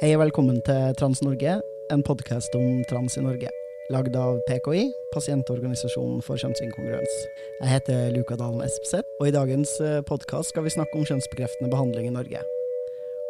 [0.00, 1.58] Hei og velkommen til Trans-Norge,
[1.92, 3.59] en podkast om trans i Norge.
[3.90, 7.14] Lagd av PKI, Pasientorganisasjonen for kjønnsinkongruens.
[7.58, 9.72] Jeg heter Luka Dalen Espeseth, og i dagens
[10.06, 12.42] podkast skal vi snakke om kjønnsbekreftende behandling i Norge.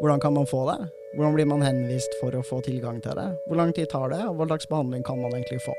[0.02, 0.76] Hvordan kan man få det?
[1.14, 3.24] Hvordan blir man henvist for å få tilgang til det?
[3.46, 5.72] Hvor lang tid tar det, og hva slags behandling kan man egentlig få?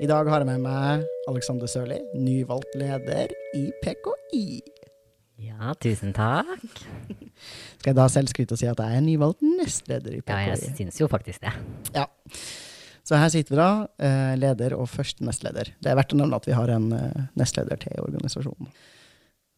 [0.00, 4.46] I dag har jeg med meg Alexander Sørli, nyvalgt leder i PKI.
[5.44, 6.64] Ja, tusen takk.
[7.82, 10.48] Skal jeg da selvskryte og si at jeg er nyvalgt nestleder i PKI?
[10.48, 11.52] Ja, jeg syns jo faktisk det.
[13.06, 13.70] Så her sitter vi da,
[14.02, 15.70] eh, leder og første nestleder.
[15.78, 18.70] Det er verdt å nevne at vi har en eh, nestleder til i organisasjonen.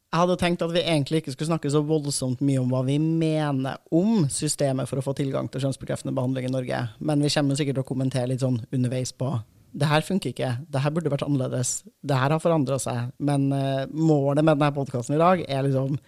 [0.09, 2.97] Jeg hadde tenkt at vi egentlig ikke skulle snakke så voldsomt mye om hva vi
[3.01, 7.59] mener om systemet for å få tilgang til kjønnsbekreftende behandling i Norge, men vi kommer
[7.59, 9.35] sikkert til å kommentere litt sånn underveis på
[9.79, 13.13] det her funker ikke, det her burde vært annerledes, det her har forandra seg.
[13.21, 15.99] Men uh, målet med denne podkasten i dag er liksom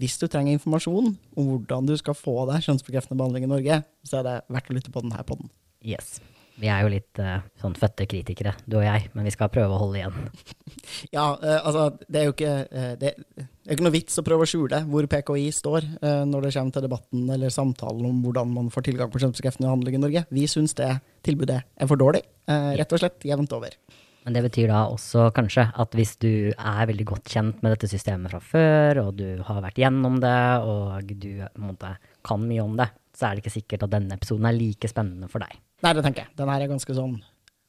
[0.00, 4.18] hvis du trenger informasjon om hvordan du skal få deg kjønnsbekreftende behandling i Norge, så
[4.18, 5.52] er det verdt å lytte på denne podden.
[5.84, 6.16] Yes.
[6.60, 9.72] Vi er jo litt uh, sånn fødte kritikere, du og jeg, men vi skal prøve
[9.72, 10.18] å holde igjen.
[11.16, 14.26] ja, uh, altså, det er jo ikke, uh, det, det, er ikke noe vits å
[14.26, 18.50] prøve å skjule hvor PKI står når det kommer til debatten eller samtalen om hvordan
[18.50, 20.24] man får tilgang på kjønnsbekreftende behandling i Norge.
[20.34, 20.90] Vi syns det
[21.22, 23.76] tilbudet er for dårlig, rett og slett jevnt over.
[24.26, 27.90] Men det betyr da også kanskje at hvis du er veldig godt kjent med dette
[27.90, 31.30] systemet fra før, og du har vært gjennom det, og du
[31.62, 34.90] måte, kan mye om det, så er det ikke sikkert at denne episoden er like
[34.90, 35.58] spennende for deg.
[35.82, 36.34] Nei, det tenker jeg.
[36.38, 37.20] Den her er ganske sånn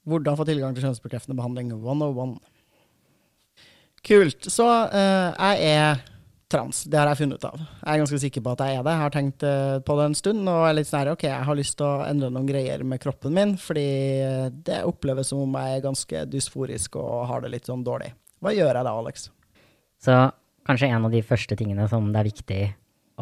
[0.03, 2.33] Hvordan få tilgang til kjønnsbekreftende behandling 101.
[4.03, 4.49] Kult.
[4.51, 6.01] Så uh, jeg er
[6.51, 6.81] trans.
[6.91, 7.61] Det har jeg funnet ut av.
[7.61, 8.95] Jeg er ganske sikker på at jeg er det.
[8.97, 11.57] Jeg har tenkt uh, på det en stund og er litt sånn OK, jeg har
[11.57, 13.87] lyst til å endre noen greier med kroppen min, fordi
[14.67, 18.11] det oppleves som om jeg er ganske dysforisk og har det litt sånn dårlig.
[18.43, 19.29] Hva gjør jeg da, Alex?
[20.03, 20.19] Så
[20.67, 22.63] kanskje en av de første tingene som det er viktig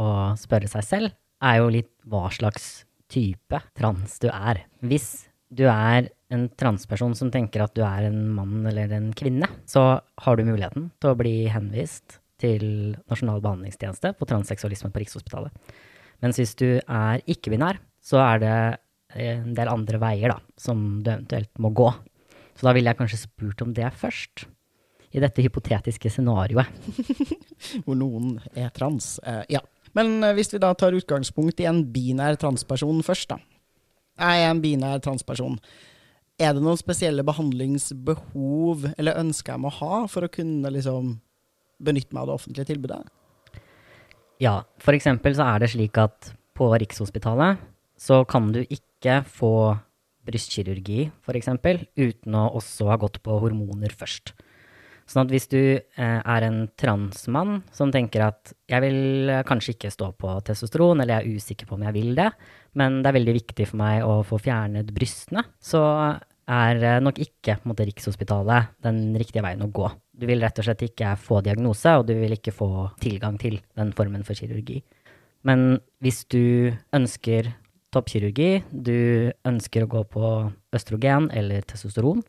[0.02, 0.08] å
[0.42, 4.64] spørre seg selv, er jo litt hva slags type trans du er.
[4.86, 9.50] Hvis du er en transperson som tenker at du er en mann eller en kvinne,
[9.68, 15.52] så har du muligheten til å bli henvist til Nasjonal behandlingstjeneste på transseksualisme på Rikshospitalet.
[16.24, 18.56] Mens hvis du er ikke-binær, så er det
[19.22, 21.90] en del andre veier da, som du eventuelt må gå.
[22.56, 24.46] Så da ville jeg kanskje spurt om det først.
[25.12, 26.70] I dette hypotetiske scenarioet.
[27.84, 29.18] Hvor noen er trans.
[29.26, 29.60] Uh, ja.
[29.98, 33.40] Men hvis vi da tar utgangspunkt i en binær transperson først, da.
[34.22, 35.58] Jeg er en binær transperson.
[36.42, 41.16] Er det noen spesielle behandlingsbehov eller ønsker jeg må ha for å kunne liksom
[41.82, 43.02] benytte meg av det offentlige tilbudet?
[44.42, 44.62] Ja,
[44.98, 47.62] eksempel så er det slik at på Rikshospitalet
[48.02, 49.54] så kan du ikke få
[50.26, 54.34] brystkirurgi, eksempel, uten å også ha gått på hormoner først.
[55.12, 59.76] Sånn at hvis du eh, er en transmann som tenker at jeg vil eh, kanskje
[59.76, 62.30] ikke stå på testosteron, eller jeg er usikker på om jeg vil det,
[62.80, 65.84] men det er veldig viktig for meg å få fjernet brystene, så
[66.52, 69.92] er eh, nok ikke måte, Rikshospitalet den riktige veien å gå.
[70.16, 72.72] Du vil rett og slett ikke få diagnose, og du vil ikke få
[73.04, 74.80] tilgang til den formen for kirurgi.
[75.48, 77.50] Men hvis du ønsker
[77.92, 80.28] toppkirurgi, du ønsker å gå på
[80.78, 82.22] østrogen eller testosteron,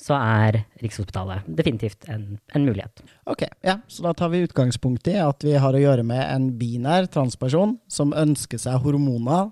[0.00, 3.02] så er Rikshospitalet definitivt en, en, mulighet.
[3.24, 6.50] Ok, ja, Så da tar vi utgangspunkt i at vi har å gjøre med en
[6.58, 9.50] binær transperson som ønsker seg hormoner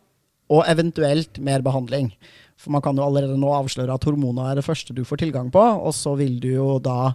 [0.52, 2.12] og eventuelt mer behandling.
[2.60, 5.50] For man kan jo allerede nå avsløre at hormoner er det første du får tilgang
[5.52, 7.14] på, og så vil du jo da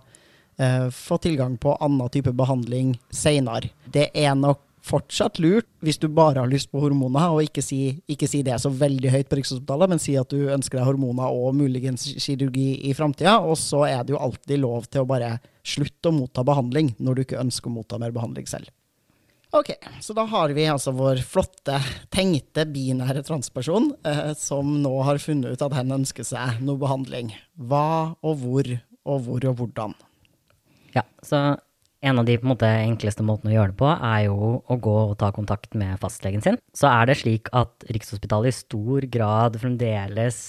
[0.60, 3.72] eh, få tilgang på annen type behandling seinere.
[3.86, 8.00] Det er nok fortsatt lurt, hvis du bare har lyst på hormoner, og ikke si,
[8.10, 11.36] ikke si det så veldig høyt på Rikshospitalet, men si at du ønsker deg hormoner
[11.36, 13.40] og muligens kirurgi i framtida.
[13.44, 15.38] Og så er det jo alltid lov til å bare
[15.68, 18.72] slutte å motta behandling når du ikke ønsker å motta mer behandling selv.
[19.50, 19.72] Ok,
[20.02, 21.80] så da har vi altså vår flotte,
[22.14, 27.32] tenkte binære transperson eh, som nå har funnet ut at hen ønsker seg noe behandling.
[27.58, 28.70] Hva og hvor
[29.10, 29.98] og hvor og hvordan?
[30.94, 31.58] Ja, så
[32.02, 35.18] en av de måte, enkleste måtene å gjøre det på, er jo å gå og
[35.20, 36.60] ta kontakt med fastlegen sin.
[36.76, 40.40] Så er det slik at Rikshospitalet i stor grad fremdeles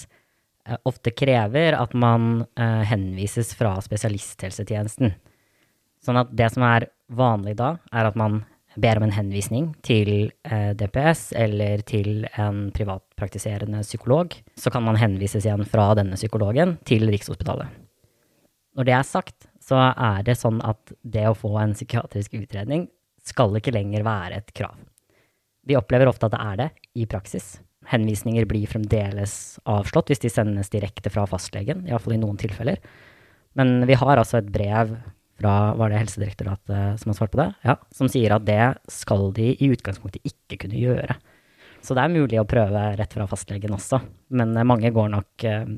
[0.69, 5.17] eh, ofte krever at man eh, henvises fra spesialisthelsetjenesten.
[6.01, 8.45] Sånn at det som er vanlig da, er at man
[8.79, 14.37] ber om en henvisning til eh, DPS eller til en privatpraktiserende psykolog.
[14.55, 17.67] Så kan man henvises igjen fra denne psykologen til Rikshospitalet.
[18.79, 22.89] Når det er sagt, så er det sånn at det å få en psykiatrisk utredning
[23.27, 24.79] skal ikke lenger være et krav.
[25.69, 26.69] Vi opplever ofte at det er det
[26.99, 27.61] i praksis.
[27.91, 29.35] Henvisninger blir fremdeles
[29.69, 32.81] avslått hvis de sendes direkte fra fastlegen, iallfall i noen tilfeller.
[33.59, 34.97] Men vi har altså et brev
[35.41, 37.49] fra var det Helsedirektoratet som har svart på det?
[37.67, 38.63] Ja, som sier at det
[38.93, 41.17] skal de i utgangspunktet ikke kunne gjøre.
[41.81, 44.03] Så det er mulig å prøve rett fra fastlegen også,
[44.37, 45.71] men mange går nok eh,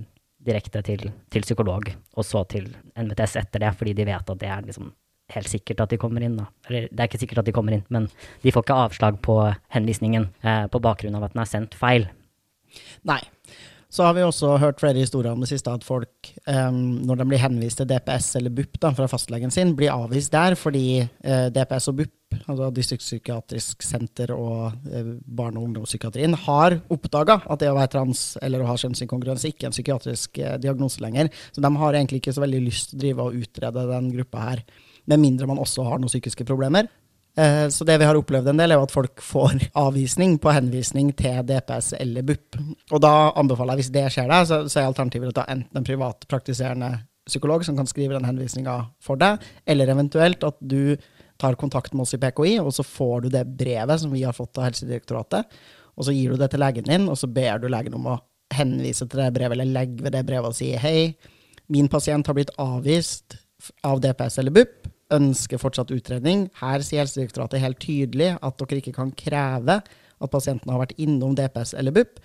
[0.47, 2.69] direkte til, til, psykolog, og så til
[2.99, 4.91] NVTS etter det, fordi de vet at det er liksom
[5.33, 6.37] helt sikkert at de kommer inn.
[6.41, 6.49] Da.
[6.69, 8.09] Eller det er ikke sikkert at de kommer inn, men
[8.43, 9.37] de får ikke avslag på
[9.75, 12.09] henvisningen eh, på bakgrunn av at den er sendt feil.
[13.09, 13.21] Nei.
[13.93, 17.27] Så har vi også hørt flere historier om det siste at folk, um, når de
[17.29, 21.50] blir henvist til DPS eller BUP da, fra fastlegen sin, blir avvist der fordi uh,
[21.53, 27.69] DPS og BUP, altså distriktspsykiatrisk senter og uh, barne- og ungdomspsykiatrien, har oppdaga at det
[27.69, 31.29] å være trans eller å ha kjønnsinkongruens ikke er en psykiatrisk uh, diagnose lenger.
[31.53, 34.49] Så de har egentlig ikke så veldig lyst til å drive og utrede den gruppa
[34.49, 34.65] her,
[35.05, 36.88] med mindre man også har noen psykiske problemer.
[37.37, 41.12] Eh, så det vi har opplevd en del, er at folk får avvisning på henvisning
[41.17, 42.58] til DPS eller BUP.
[42.93, 45.88] Og da anbefaler jeg, hvis det skjer deg, så, er alternativet å ta enten en
[45.88, 46.93] privatpraktiserende
[47.29, 50.96] psykolog som kan skrive den henvisninga for deg, eller eventuelt at du
[51.40, 54.37] tar kontakt med oss i PKI, og så får du det brevet som vi har
[54.37, 55.62] fått av Helsedirektoratet,
[55.96, 58.19] og så gir du det til legen din, og så ber du legen om å
[58.52, 61.14] henvise til det brevet, eller legge ved det brevet og si hei,
[61.73, 63.38] min pasient har blitt avvist
[63.87, 66.47] av DPS eller BUP ønsker fortsatt utredning.
[66.61, 71.37] Her sier Helsedirektoratet helt tydelig at dere ikke kan kreve at pasienten har vært innom
[71.38, 72.23] DPS eller BUP.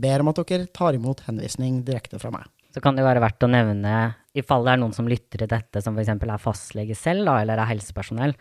[0.00, 2.46] Ber om at dere tar imot henvisning direkte fra meg.
[2.70, 3.94] Så kan det være verdt å nevne,
[4.30, 6.12] i fall det er noen som lytter til dette, som f.eks.
[6.14, 8.36] er fastlege selv, da, eller er helsepersonell,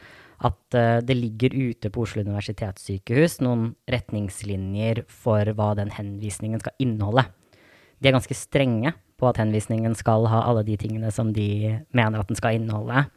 [0.45, 6.77] at uh, det ligger ute på Oslo universitetssykehus noen retningslinjer for hva den henvisningen skal
[6.85, 7.25] inneholde.
[7.99, 12.21] De er ganske strenge på at henvisningen skal ha alle de tingene som de mener
[12.21, 13.07] at den skal inneholde.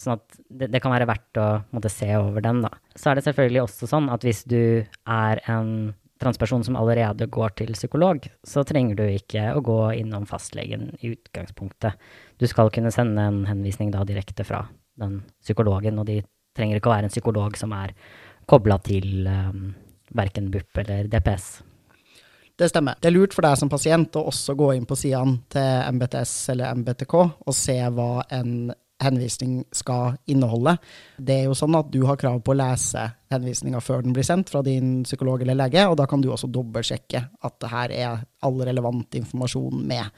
[0.00, 2.72] Sånn at det, det, kan være verdt å måtte, se over den, da.
[2.96, 7.54] Så er det selvfølgelig også sånn at hvis du er en transperson som allerede går
[7.60, 11.96] til psykolog, så trenger du ikke å gå innom fastlegen i utgangspunktet.
[12.40, 14.64] Du skal kunne sende en henvisning da direkte fra
[15.00, 16.22] den psykologen, og de
[16.56, 17.92] trenger ikke å være en psykolog som er
[18.48, 19.72] kobla til um,
[20.16, 21.48] verken BUP eller DPS.
[22.56, 22.96] Det stemmer.
[23.00, 26.32] Det er lurt for deg som pasient å også gå inn på sidene til MBTS
[26.54, 28.70] eller MBTK og se hva en
[29.02, 30.76] henvisning skal inneholde.
[31.18, 34.26] Det er jo sånn at du har krav på å lese henvisninga før den blir
[34.26, 37.96] sendt fra din psykolog eller lege, og da kan du også dobbeltsjekke at det her
[37.96, 40.14] er all relevant informasjon med.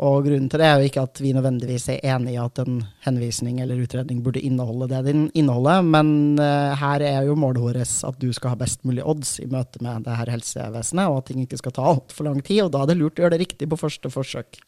[0.00, 2.78] Og grunnen til det er jo ikke at vi nødvendigvis er enig i at en
[3.04, 7.82] henvisning eller utredning burde inneholde det den inneholder, men uh, her er jo målet vårt
[8.08, 11.28] at du skal ha best mulig odds i møte med det her helsevesenet, og at
[11.28, 12.64] ting ikke skal ta altfor lang tid.
[12.64, 14.62] Og da er det lurt å gjøre det riktig på første forsøk.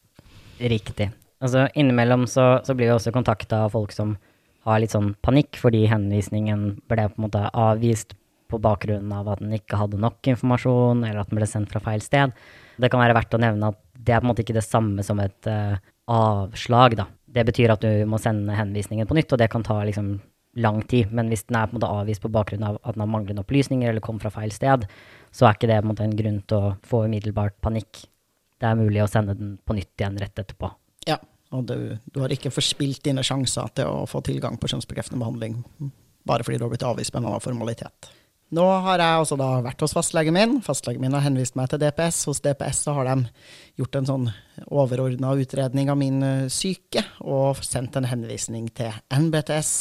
[0.61, 1.09] Riktig.
[1.43, 4.17] Altså, innimellom så, så blir vi også kontakta av folk som
[4.63, 8.15] har litt sånn panikk fordi henvisningen ble på en måte avvist
[8.53, 11.81] på bakgrunn av at den ikke hadde nok informasjon, eller at den ble sendt fra
[11.83, 12.35] feil sted.
[12.77, 15.05] Det kan være verdt å nevne at det er på en måte ikke det samme
[15.07, 15.79] som et uh,
[16.13, 17.09] avslag, da.
[17.33, 20.19] Det betyr at du må sende henvisningen på nytt, og det kan ta liksom
[20.61, 21.13] lang tid.
[21.17, 23.45] Men hvis den er på en måte avvist på bakgrunn av at den har manglende
[23.45, 24.85] opplysninger eller kom fra feil sted,
[25.33, 28.05] så er ikke det på en måte en grunn til å få umiddelbart panikk.
[28.61, 30.69] Det er mulig å sende den på nytt igjen rett etterpå.
[31.09, 31.17] Ja,
[31.53, 31.77] og du,
[32.09, 35.61] du, har ikke forspilt dine sjanser til å få tilgang på kjønnsbekreftende behandling
[36.29, 38.11] bare fordi du har blitt avvist med en annen formalitet.
[38.53, 40.59] Nå har jeg også vært hos fastlegen min.
[40.65, 42.19] Fastlegen min har henvist meg til DPS.
[42.29, 43.15] Hos DPS har de
[43.81, 44.27] gjort en sånn
[44.69, 49.73] overordna utredning av min eh, syke og sendt en henvisning til NBTS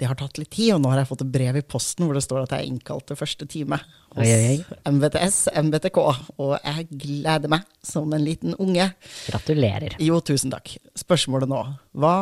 [0.00, 2.16] det har tatt litt tid, og nå har jeg fått et brev i posten hvor
[2.16, 3.76] det står at jeg er innkalt til første time
[4.16, 4.78] hos oi, oi.
[4.88, 5.98] MVTS, MBTK,
[6.40, 8.86] og jeg gleder meg som en liten unge.
[9.28, 9.98] Gratulerer.
[10.00, 10.72] Jo, tusen takk.
[10.98, 11.60] Spørsmålet nå,
[12.00, 12.14] hva,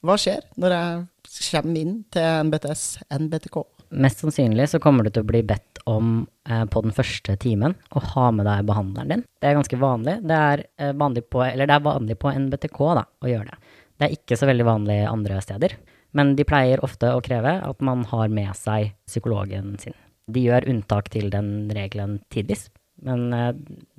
[0.00, 2.86] hva skjer når jeg kommer inn til MBTS,
[3.20, 3.60] NBTK?
[4.00, 7.76] Mest sannsynlig så kommer du til å bli bedt om eh, på den første timen
[7.92, 9.26] å ha med deg behandleren din.
[9.42, 10.16] Det er ganske vanlig.
[10.24, 13.76] Det er, eh, vanlig, på, det er vanlig på NBTK da, å gjøre det.
[14.00, 15.76] Det er ikke så veldig vanlig andre steder.
[16.16, 19.96] Men de pleier ofte å kreve at man har med seg psykologen sin.
[20.30, 22.68] De gjør unntak til den regelen tidvis,
[23.06, 23.52] men eh,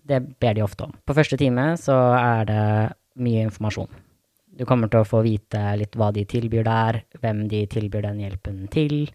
[0.07, 0.95] det ber de ofte om.
[1.07, 2.63] På første time så er det
[3.21, 3.91] mye informasjon.
[4.51, 8.19] Du kommer til å få vite litt hva de tilbyr der, hvem de tilbyr den
[8.23, 9.05] hjelpen til,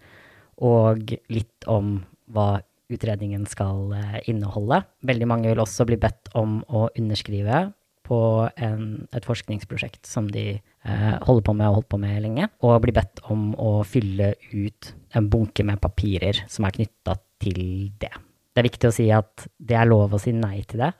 [0.57, 1.99] og litt om
[2.33, 2.63] hva
[2.93, 4.81] utredningen skal eh, inneholde.
[5.07, 7.67] Veldig mange vil også bli bedt om å underskrive
[8.07, 8.19] på
[8.63, 8.85] en,
[9.15, 12.97] et forskningsprosjekt som de eh, holder på med og holdt på med lenge, og blir
[12.97, 17.61] bedt om å fylle ut en bunke med papirer som er knytta til
[18.01, 18.13] det.
[18.57, 20.95] Det er viktig å si at det er lov å si nei til det.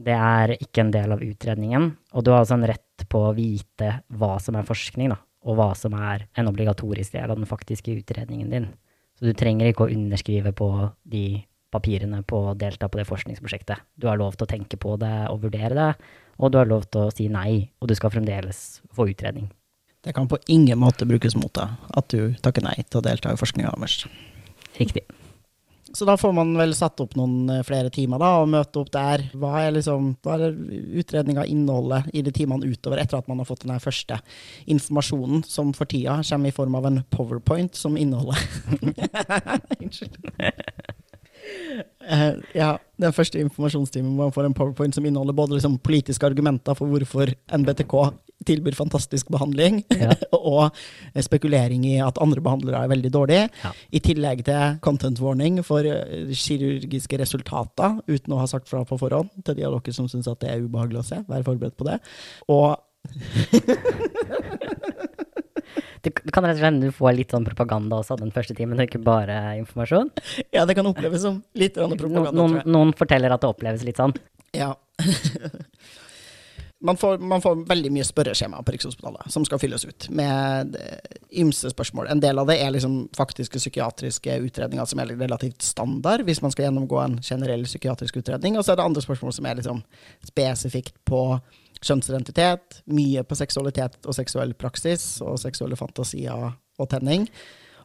[0.00, 3.34] Det er ikke en del av utredningen, og du har altså en rett på å
[3.36, 7.48] vite hva som er forskning, da, og hva som er en obligatorisk del av den
[7.48, 8.68] faktiske utredningen din.
[9.16, 10.70] Så du trenger ikke å underskrive på
[11.12, 13.86] de papirene på å delta på det forskningsprosjektet.
[13.96, 16.10] Du har lov til å tenke på det og vurdere det,
[16.40, 19.50] og du har lov til å si nei, og du skal fremdeles få utredning.
[20.00, 23.34] Det kan på ingen måte brukes mot deg at du takker nei til å delta
[23.34, 24.06] i forskninga deres.
[24.78, 25.04] Riktig.
[25.92, 28.92] Så da får man vel satt opp noen eh, flere timer da, og møte opp
[28.94, 29.24] der.
[29.34, 30.54] Hva er, liksom, hva er
[31.02, 34.20] utredninga innholdet i de timene utover, etter at man har fått den første
[34.70, 38.38] informasjonen, som for tida kommer i form av en powerpoint som inneholder
[39.82, 40.20] Unnskyld.
[42.00, 46.76] Uh, ja, den første informasjonstimen man får en powerpoint som inneholder både liksom politiske argumenter
[46.78, 47.94] for hvorfor NBTK
[48.48, 50.14] tilbyr fantastisk behandling, ja.
[50.36, 50.76] og
[51.20, 53.48] spekulering i at andre behandlere er veldig dårlige.
[53.62, 53.72] Ja.
[53.92, 59.00] I tillegg til content warning for uh, kirurgiske resultater, uten å ha sagt fra på
[59.00, 61.20] forhånd til de av dere som syns det er ubehagelig å se.
[61.28, 62.00] Vær forberedt på det.
[62.52, 62.78] Og
[66.00, 68.88] Det kan rett og slett du får litt sånn propaganda også den første timen, og
[68.88, 70.12] ikke bare informasjon.
[70.54, 74.00] Ja, det kan oppleves som litt propaganda, no, noen, noen, forteller at det oppleves litt
[74.00, 74.14] sånn.
[74.56, 74.72] Ja.
[76.88, 81.20] man, får, man får, veldig mye spørreskjema på Rikshospitalet som skal fylles ut, med eh,
[81.42, 82.08] ymse spørsmål.
[82.10, 86.54] En del av det er liksom faktiske psykiatriske utredninger som er relativt standard hvis man
[86.54, 89.84] skal gjennomgå en generell psykiatrisk utredning, og så er det andre spørsmål som er liksom
[90.32, 91.24] spesifikt på
[91.84, 97.26] kjønnsidentitet, mye på seksualitet og seksuell praksis og seksuelle fantasier og tenning.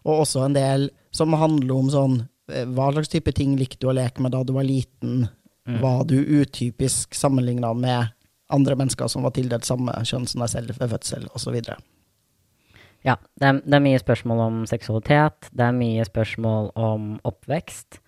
[0.06, 2.20] Og også en del som handler om sånn
[2.52, 5.26] eh, Hva slags type ting likte du å leke med da du var liten?
[5.66, 5.80] Mm.
[5.82, 8.14] Var du utypisk sammenligna med
[8.54, 11.58] andre mennesker som var tildelt samme kjønn som deg selv ved fødsel, osv.?
[13.06, 15.50] Ja, det er, det er mye spørsmål om seksualitet.
[15.54, 18.00] Det er mye spørsmål om oppvekst.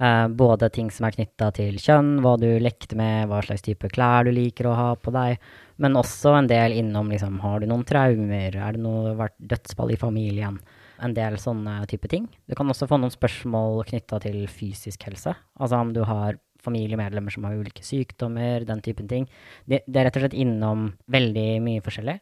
[0.00, 3.90] Uh, både ting som er knytta til kjønn, hva du lekte med, hva slags type
[3.92, 5.42] klær du liker å ha på deg,
[5.82, 9.92] men også en del innom liksom, har du noen traumer, er det noe vært dødsfall
[9.94, 10.58] i familien?
[11.02, 12.28] En del sånne type ting.
[12.46, 17.34] Du kan også få noen spørsmål knytta til fysisk helse, altså om du har familiemedlemmer
[17.34, 19.26] som har ulike sykdommer, den typen ting.
[19.66, 22.20] Det er rett og slett innom veldig mye forskjellig.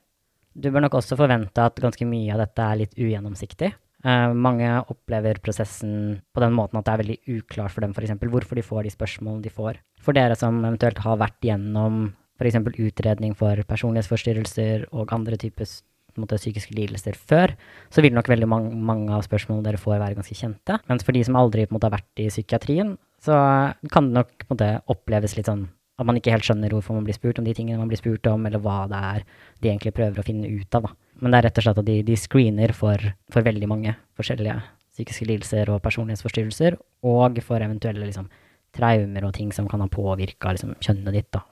[0.56, 3.70] Du bør nok også forvente at ganske mye av dette er litt ugjennomsiktig.
[4.00, 8.14] Uh, mange opplever prosessen på den måten at det er veldig uklart for dem f.eks.
[8.16, 9.82] hvorfor de får de spørsmålene de får.
[10.00, 12.06] For dere som eventuelt har vært gjennom
[12.40, 12.56] f.eks.
[12.80, 15.68] utredning for personlighetsforstyrrelser og andre typer
[16.18, 17.52] måte, psykiske lidelser før,
[17.92, 20.78] så vil nok veldig mange, mange, av spørsmålene dere får, være ganske kjente.
[20.88, 23.36] Mens for de som aldri måte, har vært i psykiatrien, så
[23.92, 25.68] kan det nok måte, oppleves litt sånn
[26.00, 28.24] at man ikke helt skjønner hvorfor man blir spurt om de tingene man blir spurt
[28.30, 29.24] om, eller hva det er
[29.60, 30.86] de egentlig prøver å finne ut av.
[30.88, 30.94] Da.
[31.20, 34.56] Men det er rett og slett at de, de screener for, for, veldig mange forskjellige
[34.94, 36.76] psykiske lidelser og personlighetsforstyrrelser,
[37.08, 38.30] og for eventuelle liksom,
[38.76, 41.30] traumer og ting som kan ha påvirka liksom, kjønnet ditt.
[41.36, 41.44] Da.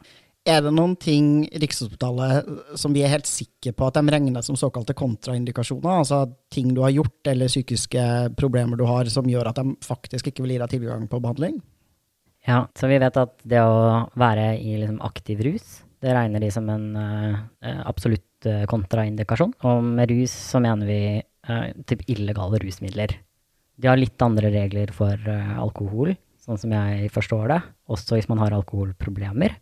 [0.48, 4.56] Er det noen ting Rikshospitalet som vi er helt sikre på at de regner som
[4.56, 6.00] såkalte kontraindikasjoner?
[6.00, 6.22] Altså
[6.52, 8.04] ting du har gjort eller psykiske
[8.38, 11.58] problemer du har som gjør at de faktisk ikke vil gi deg tilgang på behandling?
[12.48, 16.48] Ja, så vi vet at det å være i liksom, aktiv rus, det regner de
[16.54, 17.36] som en uh,
[17.84, 19.56] absolutt Eh, kontraindikasjon.
[19.66, 23.16] Og med rus så mener vi uh, typ illegale rusmidler.
[23.78, 27.58] De har litt andre regler for uh, alkohol, sånn som jeg forstår det,
[27.90, 29.56] også hvis man har alkoholproblemer.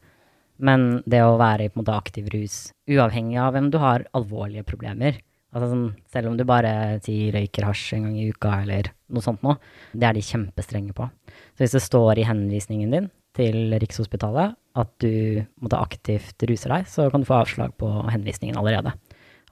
[0.60, 4.04] Men det å være i på en måte aktiv rus, uavhengig av hvem du har
[4.16, 5.22] alvorlige problemer
[5.56, 9.24] altså sånn, Selv om du bare sier røyker hasj en gang i uka eller noe
[9.24, 9.56] sånt noe,
[9.96, 11.08] det er de kjempestrenge på.
[11.56, 16.88] Så hvis det står i henvisningen din til Rikshospitalet at du måtte aktivt ruser deg,
[16.90, 18.92] så kan du få avslag på henvisningen allerede.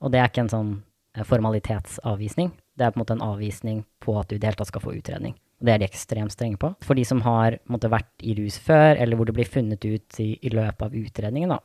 [0.05, 0.73] Og det er ikke en sånn
[1.17, 2.53] eh, formalitetsavvisning.
[2.75, 4.85] Det er på en måte en avvisning på at du i det hele tatt skal
[4.85, 5.37] få utredning.
[5.61, 6.75] Og det er de ekstremt strenge på.
[6.85, 10.21] For de som har måtte, vært i rus før, eller hvor det blir funnet ut
[10.21, 11.61] i, i løpet av utredningen da,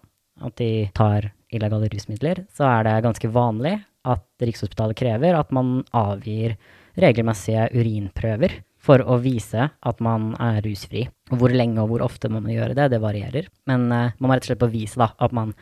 [0.46, 3.76] at de tar illegale rusmidler, så er det ganske vanlig
[4.08, 6.56] at Rikshospitalet krever at man avgir
[7.00, 11.06] regelmessige urinprøver for å vise at man er rusfri.
[11.30, 13.50] Hvor lenge og hvor ofte man må gjøre det, det varierer.
[13.70, 15.54] Men uh, man må rett og slett bevise da, at man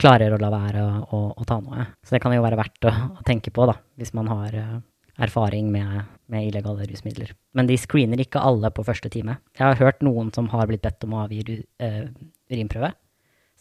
[0.00, 1.86] klarer å la være å, å, å, ta noe.
[2.02, 4.80] Så det kan jo være verdt å, å tenke på da, hvis man har uh,
[5.22, 7.30] erfaring med, med, illegale rusmidler.
[7.54, 9.38] Men de screener ikke alle på første time.
[9.54, 12.02] Jeg har hørt noen som har blitt bedt om å avgi uh,
[12.50, 12.90] urinprøve.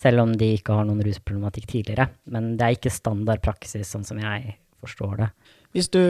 [0.01, 2.09] Selv om de ikke har noen rusproblematikk tidligere.
[2.33, 5.31] Men det er ikke standard praksis, sånn som jeg forstår det.
[5.75, 6.01] Hvis du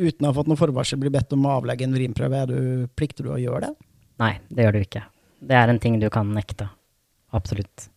[0.00, 2.44] uten å ha fått noe forvarsel blir bedt om å avlegge en urinprøve,
[2.96, 3.88] plikter du å gjøre det?
[4.22, 5.04] Nei, det gjør du ikke.
[5.44, 6.70] Det er en ting du kan nekte.
[7.34, 7.90] Absolutt.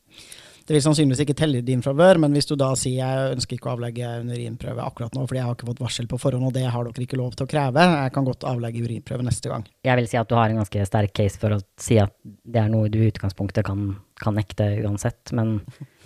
[0.67, 3.55] Det vil sannsynligvis ikke telle i din favør, men hvis du da sier jeg ønsker
[3.55, 6.49] ikke å avlegge en urinprøve akkurat nå fordi jeg har ikke fått varsel på forhånd,
[6.49, 9.53] og det har dere ikke lov til å kreve, jeg kan godt avlegge urinprøve neste
[9.53, 9.63] gang.
[9.87, 12.11] Jeg vil si at du har en ganske sterk case for å si at
[12.43, 15.61] det er noe du i utgangspunktet kan, kan nekte uansett, men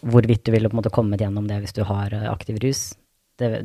[0.06, 2.92] hvorvidt du ville på en måte kommet gjennom det hvis du har eh, aktiv rus,
[3.42, 3.64] det,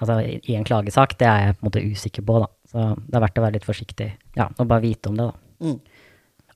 [0.00, 2.48] altså i en klagesak, det er jeg på en måte usikker på, da.
[2.70, 5.66] Så det er verdt å være litt forsiktig, ja, og bare vite om det, da.
[5.66, 5.78] Mm.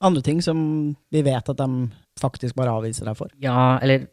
[0.05, 0.59] Andre ting som
[1.15, 1.69] vi vet at de
[2.21, 3.31] faktisk bare avviser deg for.
[3.43, 4.09] Ja, eller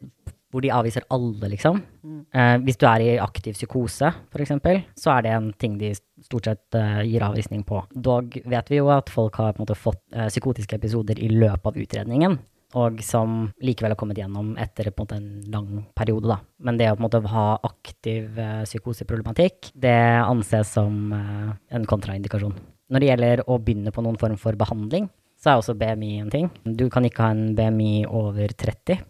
[0.52, 1.80] hvor de avviser alle, liksom.
[2.04, 2.20] Mm.
[2.28, 4.52] Eh, hvis du er i aktiv psykose, f.eks.,
[5.00, 7.80] så er det en ting de stort sett eh, gir avvisning på.
[7.94, 11.30] Dog vet vi jo at folk har på en måte fått eh, psykotiske episoder i
[11.32, 12.36] løpet av utredningen,
[12.78, 16.38] og som likevel har kommet gjennom etter en, måte, en lang periode, da.
[16.64, 22.54] Men det å måte ha aktiv eh, psykoseproblematikk, det anses som eh, en kontraindikasjon.
[22.92, 25.08] Når det gjelder å begynne på noen form for behandling,
[25.42, 26.50] så er også BMI en ting.
[26.62, 29.02] Du kan ikke ha en BMI over 30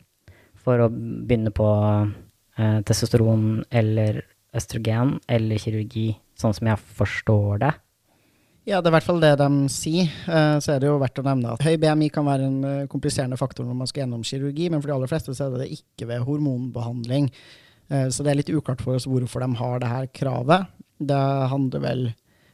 [0.63, 1.69] for å begynne på
[2.57, 4.23] eh, testosteron eller
[4.57, 7.73] østrogen eller kirurgi, sånn som jeg forstår det.
[8.63, 10.11] Ja, det er i hvert fall det de sier.
[10.31, 12.85] Eh, så er det jo verdt å nevne at høy BMI kan være en eh,
[12.91, 15.73] kompliserende faktor når man skal gjennom kirurgi, men for de aller fleste så er det
[15.75, 17.27] ikke ved hormonbehandling.
[17.91, 20.71] Eh, så det er litt uklart for oss hvorfor de har det her kravet.
[21.03, 22.05] Det handler vel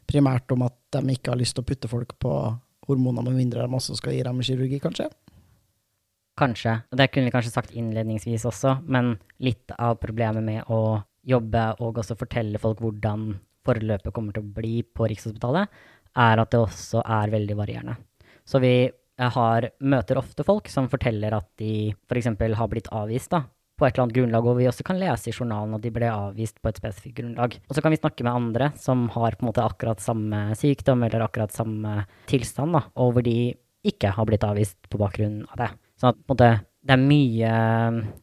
[0.09, 2.33] primært om at de ikke har lyst til å putte folk på
[2.88, 5.11] hormoner, med mindre de også skal gi dem kirurgi, kanskje?
[6.41, 6.79] Kanskje.
[6.97, 12.00] Det kunne vi kanskje sagt innledningsvis også, men litt av problemet med å jobbe og
[12.00, 13.35] også fortelle folk hvordan
[13.69, 15.69] forløpet kommer til å bli på Rikshospitalet,
[16.17, 17.99] er at det også er veldig varierende.
[18.49, 18.88] Så vi
[19.19, 22.31] har, møter ofte folk som forteller at de f.eks.
[22.38, 23.43] har blitt avvist da,
[23.79, 26.09] på et eller annet grunnlag, og vi også kan lese i journalen at de ble
[26.11, 27.59] avvist på et spesifikt grunnlag.
[27.69, 31.05] Og så kan vi snakke med andre som har på en måte akkurat samme sykdom
[31.07, 33.38] eller akkurat samme tilstand, da, og hvor de
[33.87, 35.71] ikke har blitt avvist på bakgrunn av det.
[35.99, 36.50] Så at, på en måte,
[36.88, 37.49] det er mye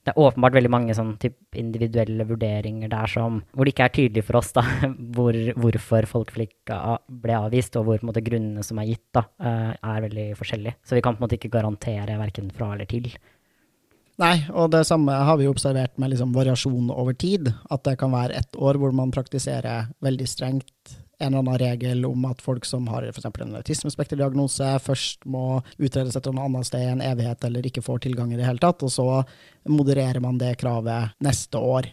[0.02, 1.14] Det er åpenbart veldig mange sånn
[1.56, 4.64] individuelle vurderinger der som Hvor det ikke er tydelig for oss da,
[5.16, 9.26] hvor, hvorfor folk ble avvist, og hvor på en måte, grunnene som er gitt, da,
[9.40, 10.80] eh, er veldig forskjellige.
[10.84, 13.08] Så vi kan på en måte ikke garantere verken fra eller til.
[14.22, 17.52] Nei, og det samme har vi observert med liksom variasjon over tid.
[17.72, 22.06] At det kan være ett år hvor man praktiserer veldig strengt en eller annen regel
[22.08, 23.28] om at folk som har f.eks.
[23.28, 28.06] en autismespekterdiagnose, først må utredes etter noe annet sted i en evighet eller ikke får
[28.06, 29.08] tilgang i det hele tatt, og så
[29.70, 31.88] modererer man det kravet neste år.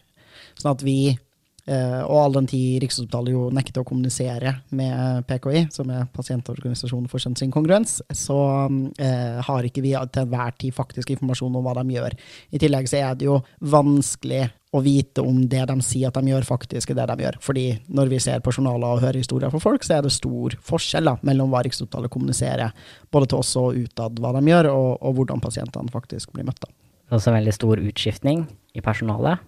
[0.59, 1.15] Sånn at vi
[1.63, 7.07] Uh, og all den tid Rikshospitalet jo nekter å kommunisere med PKI, som er pasientorganisasjonen
[7.11, 11.95] for kjønnsinkongruens, så uh, har ikke vi til enhver tid faktisk informasjon om hva de
[11.95, 12.19] gjør.
[12.51, 16.33] I tillegg så er det jo vanskelig å vite om det de sier at de
[16.33, 17.39] gjør, faktisk er det de gjør.
[17.45, 20.57] Fordi når vi ser på journaler og hører historier fra folk, så er det stor
[20.65, 22.73] forskjell da, mellom hva Rikshospitalet kommuniserer,
[23.13, 26.65] både til oss og utad hva de gjør, og, og hvordan pasientene faktisk blir møtt.
[26.65, 26.73] da.
[26.73, 29.45] Det er også en veldig stor utskiftning i personalet.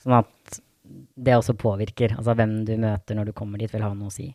[0.00, 0.30] sånn at
[1.16, 2.16] det også påvirker.
[2.18, 4.30] Altså hvem du møter når du kommer dit, vil ha noe å si.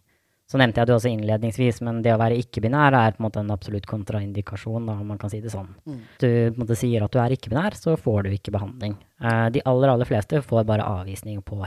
[0.45, 3.41] Så nevnte jeg det også innledningsvis, men det å være ikke-binær er på en måte
[3.41, 5.71] en absolutt kontraindikasjon, da, om man kan si det sånn.
[5.89, 6.01] Mm.
[6.21, 8.93] Du på en måte sier at du er ikke-binær, så får du ikke behandling.
[9.17, 11.57] Uh, de aller, aller fleste får bare avvisning på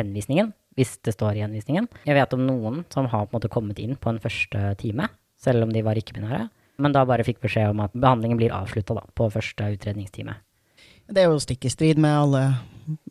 [0.00, 1.86] henvisningen, hvis det står i henvisningen.
[2.08, 5.06] Jeg vet om noen som har på en måte kommet inn på en første time,
[5.38, 6.48] selv om de var ikke-binære,
[6.82, 10.34] men da bare fikk beskjed om at behandlingen blir avslutta på første utredningstime.
[11.06, 12.48] Det er jo stikk i strid med alle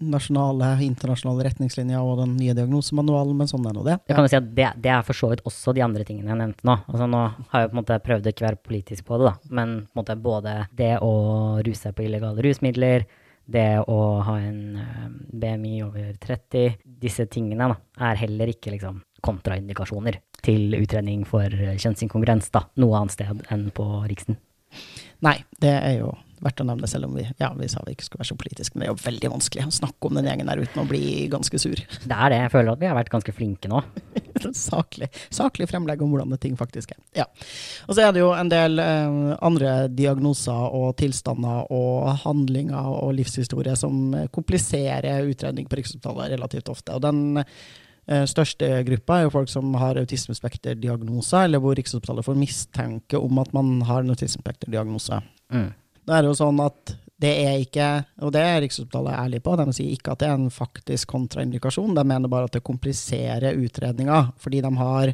[0.01, 3.97] nasjonale, internasjonale retningslinjer og den nye diagnosemanualen, men sånn er nå det.
[4.09, 6.77] Jo si det, det, er for så vidt også de andre tingene jeg nevnte nå.
[6.85, 9.53] Altså Nå har jeg på en måte prøvd å ikke være politisk på det, da,
[9.59, 11.13] men på en måte både det å
[11.65, 13.07] ruse seg på illegale rusmidler,
[13.45, 17.77] det å ha en eh, BMI over 30, disse tingene da,
[18.09, 23.85] er heller ikke liksom kontraindikasjoner til utredning for kjønnsinkongruens da, noe annet sted enn på
[24.09, 24.39] Riksen.
[25.25, 26.11] Nei, det er jo
[26.43, 28.75] verdt å nevne, selv om vi, ja, vi sa vi ikke skulle være så politiske.
[28.75, 31.03] Men det er jo veldig vanskelig å snakke om den gjengen der uten å bli
[31.31, 31.79] ganske sur.
[31.79, 32.41] Det er det.
[32.43, 33.81] Jeg føler at vi har vært ganske flinke nå.
[34.69, 36.99] saklig, saklig fremlegg om hvordan det ting faktisk er.
[37.21, 37.27] Ja.
[37.87, 43.15] Og så er det jo en del eh, andre diagnoser og tilstander og handlinger og
[43.17, 46.95] livshistorie som kompliserer utredning på Rikshospitalet relativt ofte.
[46.95, 47.43] Og den
[48.05, 53.41] Eh, største gruppa er jo folk som har autismespekterdiagnoser, eller hvor Rikshospitalet får mistenke om
[53.41, 55.21] at man har en autismespekterdiagnose.
[55.53, 55.71] Mm.
[56.05, 57.87] Da er det jo sånn at det er ikke,
[58.27, 61.95] og det er Rikshospitalet ærlig på, de sier ikke at det er en faktisk kontraindikasjon,
[61.95, 65.13] de mener bare at det kompliserer utredninga, fordi de har,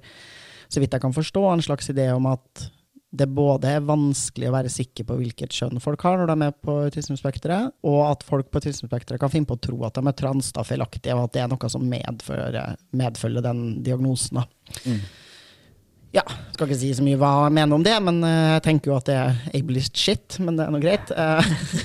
[0.66, 2.66] så vidt jeg kan forstå, en slags idé om at
[3.12, 6.54] det både er vanskelig å være sikker på hvilket kjønn folk har når de er
[6.56, 10.16] på autismespekteret, og at folk på autismespekteret kan finne på å tro at de er
[10.18, 14.42] trans da feilaktige, og at det er noe som medfører, medfølger den diagnosen.
[14.88, 15.04] Mm.
[16.12, 18.92] Ja, skal ikke si så mye hva jeg mener om det, men eh, jeg tenker
[18.92, 21.08] jo at det er ableist shit, men det er nå greit.
[21.16, 21.42] Eh,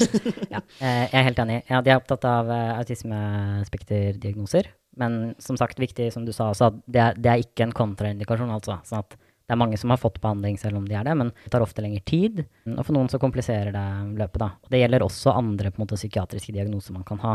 [0.56, 1.58] Ja, eh, jeg er helt enig.
[1.70, 4.64] Ja, de er opptatt av autismespekterdiagnoser.
[4.96, 7.76] Men som sagt, viktig som du sa også, at det er, det er ikke en
[7.76, 8.50] kontraindikasjon.
[8.56, 8.74] altså.
[8.88, 11.28] Sånn at det er mange som har fått behandling selv om de er det, men
[11.44, 12.34] det tar ofte lengre tid.
[12.72, 13.86] Og for noen så kompliserer det
[14.18, 14.40] løpet.
[14.42, 14.48] da.
[14.64, 17.34] Og det gjelder også andre på en måte, psykiatriske diagnoser man kan ha.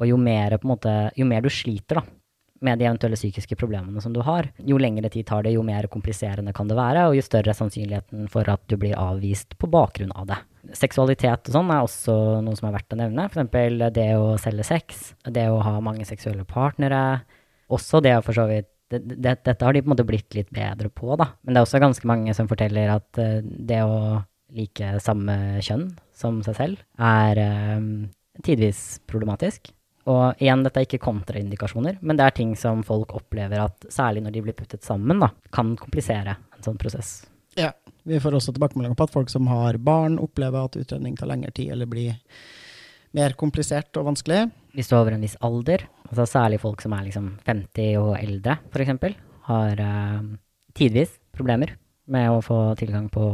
[0.00, 2.04] Og jo mer, på en måte, jo mer du sliter da,
[2.64, 5.88] med de eventuelle psykiske problemene som du har, jo lengre tid tar det, jo mer
[5.92, 9.70] kompliserende kan det være, og jo større er sannsynligheten for at du blir avvist på
[9.70, 10.40] bakgrunn av det.
[10.76, 13.28] Seksualitet og sånn er også noe som er verdt å nevne.
[13.28, 13.80] F.eks.
[13.94, 17.02] det å selge sex, det å ha mange seksuelle partnere.
[17.72, 20.36] Også det å for så vidt det, det, Dette har de på en måte blitt
[20.36, 21.30] litt bedre på, da.
[21.42, 24.20] Men det er også ganske mange som forteller at eh, det å
[24.54, 27.40] like samme kjønn som seg selv er
[27.78, 27.88] um,
[28.44, 29.72] tidvis problematisk.
[30.10, 34.24] Og igjen, dette er ikke kontraindikasjoner, men det er ting som folk opplever at, særlig
[34.24, 37.22] når de blir puttet sammen, da, kan komplisere en sånn prosess.
[37.56, 37.70] ja,
[38.04, 41.54] vi får også tilbakemeldinger på at folk som har barn, opplever at utredning tar lengre
[41.56, 42.18] tid eller blir
[43.16, 44.48] mer komplisert og vanskelig.
[44.74, 48.16] Hvis du er over en viss alder, altså særlig folk som er liksom 50 og
[48.18, 50.26] eldre f.eks., har eh,
[50.76, 51.76] tidvis problemer
[52.10, 53.24] med å få tilgang på,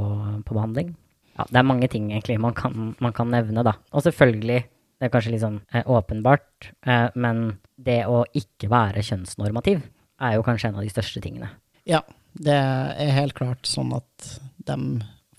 [0.46, 0.92] på behandling.
[1.38, 3.76] Ja, det er mange ting egentlig man kan, man kan nevne, da.
[3.94, 4.64] Og selvfølgelig,
[5.00, 7.46] det er kanskje litt sånn eh, åpenbart, eh, men
[7.80, 9.80] det å ikke være kjønnsnormativ
[10.20, 11.48] er jo kanskje en av de største tingene.
[11.88, 12.02] Ja,
[12.36, 14.34] det er helt klart sånn at
[14.68, 14.76] de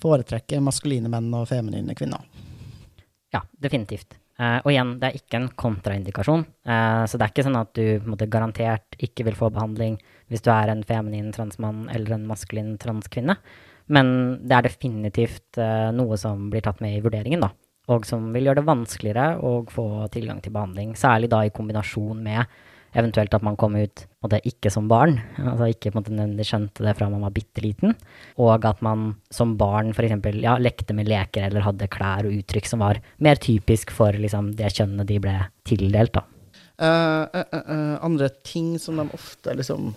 [0.02, 2.26] foretrekker maskuline menn og feminine kvinner.
[3.32, 4.18] Ja, definitivt.
[4.42, 6.46] Eh, og igjen, det er ikke en kontraindikasjon.
[6.66, 9.52] Eh, så det er ikke sånn at du på en måte, garantert ikke vil få
[9.54, 10.00] behandling
[10.32, 13.38] hvis du er en feminin transmann eller en maskulin transkvinne.
[13.92, 14.14] Men
[14.48, 17.52] det er definitivt eh, noe som blir tatt med i vurderingen, da.
[17.92, 20.94] Og som vil gjøre det vanskeligere å få tilgang til behandling.
[21.00, 22.46] Særlig da i kombinasjon med
[22.98, 26.84] eventuelt at man kom ut og det ikke som barn, altså ikke på nødvendigvis skjønte
[26.86, 27.96] det fra man var bitte liten,
[28.42, 30.28] og at man som barn f.eks.
[30.44, 34.52] Ja, lekte med leker eller hadde klær og uttrykk som var mer typisk for liksom,
[34.60, 36.20] det kjønnet de ble tildelt.
[36.20, 36.28] da.
[36.82, 39.92] Uh, uh, eh, andre ting som de ofte liksom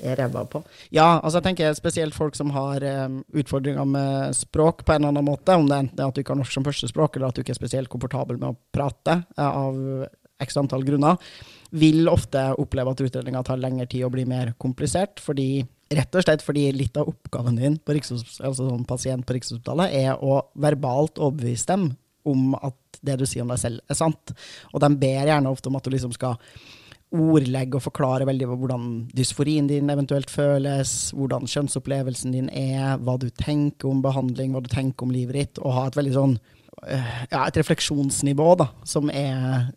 [0.00, 0.62] er ræva på.
[0.94, 5.12] Ja, altså jeg tenker spesielt folk som har um, utfordringer med språk på en eller
[5.12, 7.38] annen måte, om det enten er at du ikke har norsk som førstespråk, eller at
[7.38, 10.08] du ikke er spesielt komfortabel med å prate uh, av
[10.42, 11.20] x antall grunner,
[11.72, 16.24] vil ofte oppleve at utredninga tar lengre tid og blir mer komplisert, fordi Rett og
[16.24, 21.20] slett fordi litt av oppgaven din på altså sånn pasient på Rikshospitalet er å verbalt
[21.20, 21.90] overbevise dem
[22.28, 24.32] om at det du sier om deg selv, er sant.
[24.72, 26.38] Og de ber gjerne ofte om at du liksom skal
[27.12, 33.28] ordlegge og forklare veldig hvordan dysforien din eventuelt føles, hvordan kjønnsopplevelsen din er, hva du
[33.36, 36.38] tenker om behandling, hva du tenker om livet ditt, og ha et veldig sånn
[36.86, 39.68] eh, ja, et refleksjonsnivå da, som er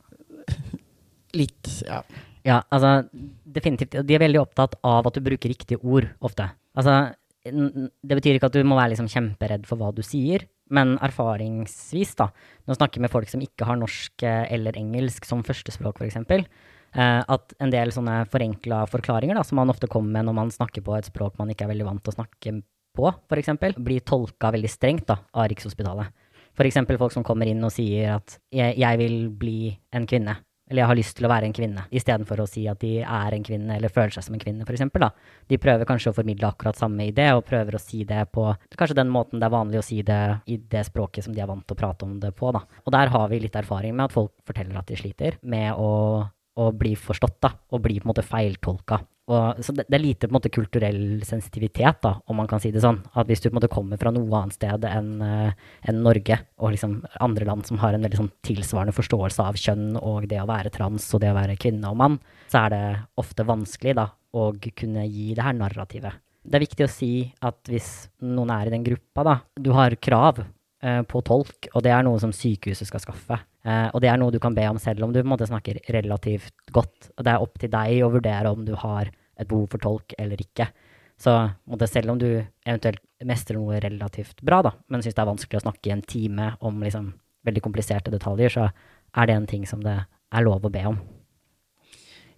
[1.39, 2.01] litt ja.
[2.45, 3.07] Ja, altså
[3.55, 3.97] definitivt.
[4.05, 6.45] De er veldig opptatt av at du bruker riktige ord ofte.
[6.77, 10.95] Altså, det betyr ikke at du må være liksom kjemperedd for hva du sier, men
[11.05, 12.29] erfaringsvis, da,
[12.65, 16.47] når du snakker med folk som ikke har norsk eh, eller engelsk som førstespråk, f.eks.,
[16.95, 20.83] at en del sånne forenkla forklaringer da, som man ofte kommer med når man snakker
[20.85, 22.53] på et språk man ikke er veldig vant til å snakke
[22.95, 23.51] på, f.eks.,
[23.83, 26.13] blir tolka veldig strengt da, av Rikshospitalet.
[26.55, 26.81] F.eks.
[26.97, 30.37] folk som kommer inn og sier at jeg, 'jeg vil bli en kvinne',
[30.69, 33.33] eller 'jeg har lyst til å være en kvinne', istedenfor å si at de er
[33.33, 35.11] en kvinne eller føler seg som en kvinne, f.eks.
[35.49, 38.95] De prøver kanskje å formidle akkurat samme idé, og prøver å si det på kanskje
[38.95, 41.67] den måten det er vanlig å si det i det språket som de er vant
[41.67, 42.63] til å prate om det på, da.
[42.85, 46.23] Og der har vi litt erfaring med at folk forteller at de sliter med å,
[46.55, 49.01] å bli forstått, da, og bli på en måte feiltolka.
[49.25, 52.61] Og, så det, det er lite på en måte kulturell sensitivitet, da, om man kan
[52.61, 52.99] si det sånn.
[53.17, 56.75] At hvis du på en måte kommer fra noe annet sted enn en Norge, og
[56.75, 60.49] liksom andre land som har en veldig sånn tilsvarende forståelse av kjønn og det å
[60.49, 62.19] være trans og det å være kvinne og mann,
[62.51, 62.83] så er det
[63.21, 66.21] ofte vanskelig da, å kunne gi det her narrativet.
[66.45, 67.89] Det er viktig å si at hvis
[68.21, 72.05] noen er i den gruppa, da, du har krav eh, på tolk, og det er
[72.05, 73.39] noe som sykehuset skal skaffe.
[73.65, 76.53] Eh, og det er noe du kan be om selv om du måte snakker relativt
[76.75, 77.09] godt.
[77.17, 80.13] Og det er opp til deg å vurdere om du har et behov for tolk
[80.21, 80.69] eller ikke.
[81.17, 81.33] Så
[81.71, 85.61] måte, selv om du eventuelt mestrer noe relativt bra, da, men syns det er vanskelig
[85.61, 87.13] å snakke i en time om liksom,
[87.47, 88.67] veldig kompliserte detaljer, så
[89.15, 90.99] er det en ting som det er lov å be om.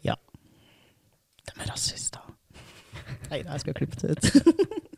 [0.06, 0.16] ja.
[1.48, 2.22] De er rasister.
[3.32, 4.88] Nei, jeg skal klippe det ut.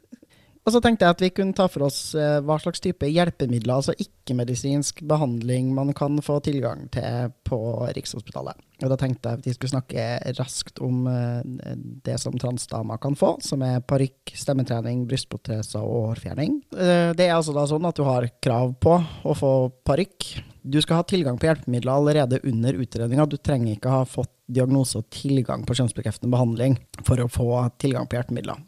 [0.67, 3.79] Og så tenkte jeg at vi kunne ta for oss eh, hva slags type hjelpemidler,
[3.79, 7.59] altså ikke-medisinsk behandling, man kan få tilgang til på
[7.95, 8.59] Rikshospitalet.
[8.83, 10.05] Og da tenkte jeg at vi skulle snakke
[10.37, 11.73] raskt om eh,
[12.05, 16.61] det som transdamer kan få, som er parykk, stemmetrening, brystproteser og hårfjerning.
[16.75, 19.53] Eh, det er altså da sånn at du har krav på å få
[19.87, 20.29] parykk.
[20.61, 23.25] Du skal ha tilgang på hjelpemidler allerede under utredninga.
[23.25, 28.09] Du trenger ikke ha fått diagnose og tilgang på kjønnsbekreftende behandling for å få tilgang
[28.09, 28.59] på hjelpemidler.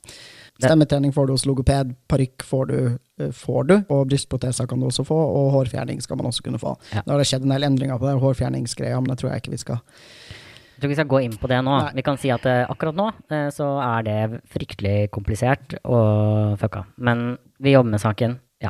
[0.59, 2.77] Stemmetrening får du hos logoped, parykk får du,
[3.19, 6.61] eh, får du, og brystproteser kan du også få, og hårfjerning skal man også kunne
[6.61, 6.75] få.
[6.93, 7.01] Ja.
[7.05, 9.55] Nå har det skjedd en del endringer på det hårfjerningsgreia, men det tror jeg ikke
[9.55, 11.73] vi skal Jeg tror ikke vi skal gå inn på det nå.
[11.77, 11.95] Nei.
[11.97, 16.87] Vi kan si at eh, akkurat nå eh, så er det fryktelig komplisert og fucka.
[16.97, 18.39] Men vi jobber med saken.
[18.61, 18.69] Ja.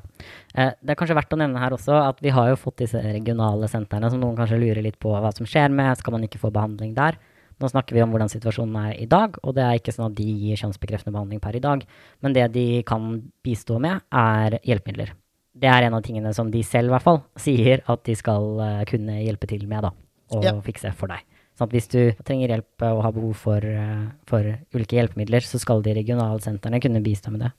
[0.55, 3.67] Det er kanskje verdt å nevne her også at vi har jo fått disse regionale
[3.67, 5.99] sentrene som noen kanskje lurer litt på hva som skjer med.
[5.99, 7.17] Skal man ikke få behandling der?
[7.61, 10.15] Nå snakker vi om hvordan situasjonen er i dag, og det er ikke sånn at
[10.17, 11.83] de gir kjønnsbekreftende behandling per i dag.
[12.25, 13.11] Men det de kan
[13.45, 15.13] bistå med, er hjelpemidler.
[15.61, 18.45] Det er en av tingene som de selv i hvert fall sier at de skal
[18.65, 19.91] eh, kunne hjelpe til med, da.
[20.31, 20.53] Og Ja.
[20.63, 21.21] fikse for deg.
[21.59, 24.41] Sånn at hvis du trenger hjelp eh, og har behov for, eh, for
[24.73, 27.51] ulike hjelpemidler, så skal de regionale sentrene kunne bistå med det.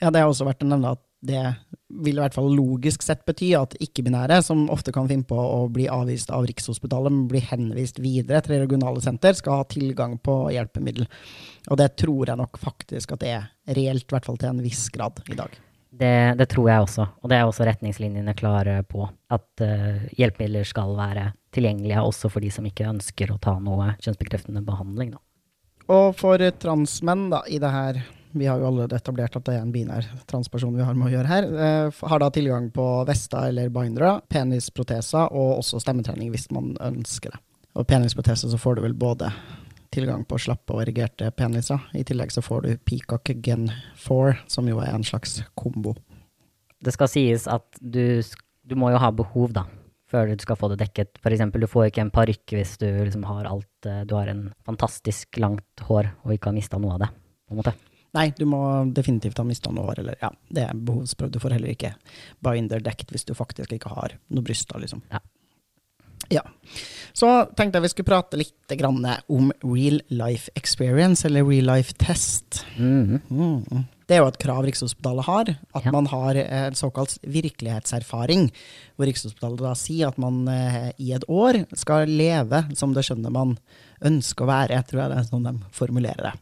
[0.00, 1.42] Ja, det har også vært å nevne at det
[2.02, 5.68] vil i hvert fall logisk sett bety at ikke-binære, som ofte kan finne på å
[5.70, 10.34] bli avvist av Rikshospitalet, men bli henvist videre til regionale senter, skal ha tilgang på
[10.54, 11.06] hjelpemiddel.
[11.70, 14.64] Og det tror jeg nok faktisk at det er reelt, i hvert fall til en
[14.64, 15.54] viss grad i dag.
[15.92, 19.04] Det, det tror jeg også, og det er også retningslinjene klare på.
[19.30, 23.92] At uh, hjelpemidler skal være tilgjengelige også for de som ikke ønsker å ta noe
[24.00, 25.12] kjønnsbekreftende behandling.
[25.14, 25.22] Da.
[25.92, 28.00] Og for transmenn da, i det her,
[28.32, 31.14] vi har jo allerede etablert at det er en binær transperson vi har med å
[31.14, 36.50] gjøre her, eh, har da tilgang på Vesta eller bindere, penisproteser og også stemmetrening hvis
[36.54, 37.42] man ønsker det.
[37.78, 39.30] Og penisprotese så får du vel både
[39.92, 41.80] tilgang på slappe og erigerte peniser.
[41.96, 43.68] I tillegg så får du Peacock Gen
[44.00, 45.94] 4, som jo er en slags kombo.
[46.82, 48.20] Det skal sies at du,
[48.64, 49.66] du må jo ha behov, da,
[50.10, 51.20] før du skal få det dekket.
[51.22, 54.28] For eksempel, du får ikke en parykk hvis du liksom har alt eh, Du har
[54.32, 57.12] en fantastisk langt hår og ikke har mista noe av det,
[57.46, 57.76] på en måte.
[58.12, 58.58] Nei, du må
[58.92, 61.32] definitivt ha mista noe hår, eller ja, det er behovsprøvd.
[61.32, 61.94] Du får heller ikke
[62.44, 65.00] binder dekt hvis du faktisk ikke har noe bryster, liksom.
[65.12, 65.22] Ja.
[66.32, 66.42] Ja.
[67.12, 71.96] Så tenkte jeg vi skulle prate litt grann om real life experience, eller real life
[72.00, 72.62] test.
[72.76, 73.20] Mhm.
[73.30, 73.82] Mm.
[74.06, 75.90] Det er jo et krav Rikshospitalet har, at Ja.
[75.94, 78.50] man har en såkalt virkelighetserfaring.
[78.96, 83.30] Hvor Rikshospitalet da sier at man eh, i et år skal leve som det skjønner
[83.32, 83.58] man
[84.04, 86.34] ønsker å være, tror jeg det er sånn de formulerer det.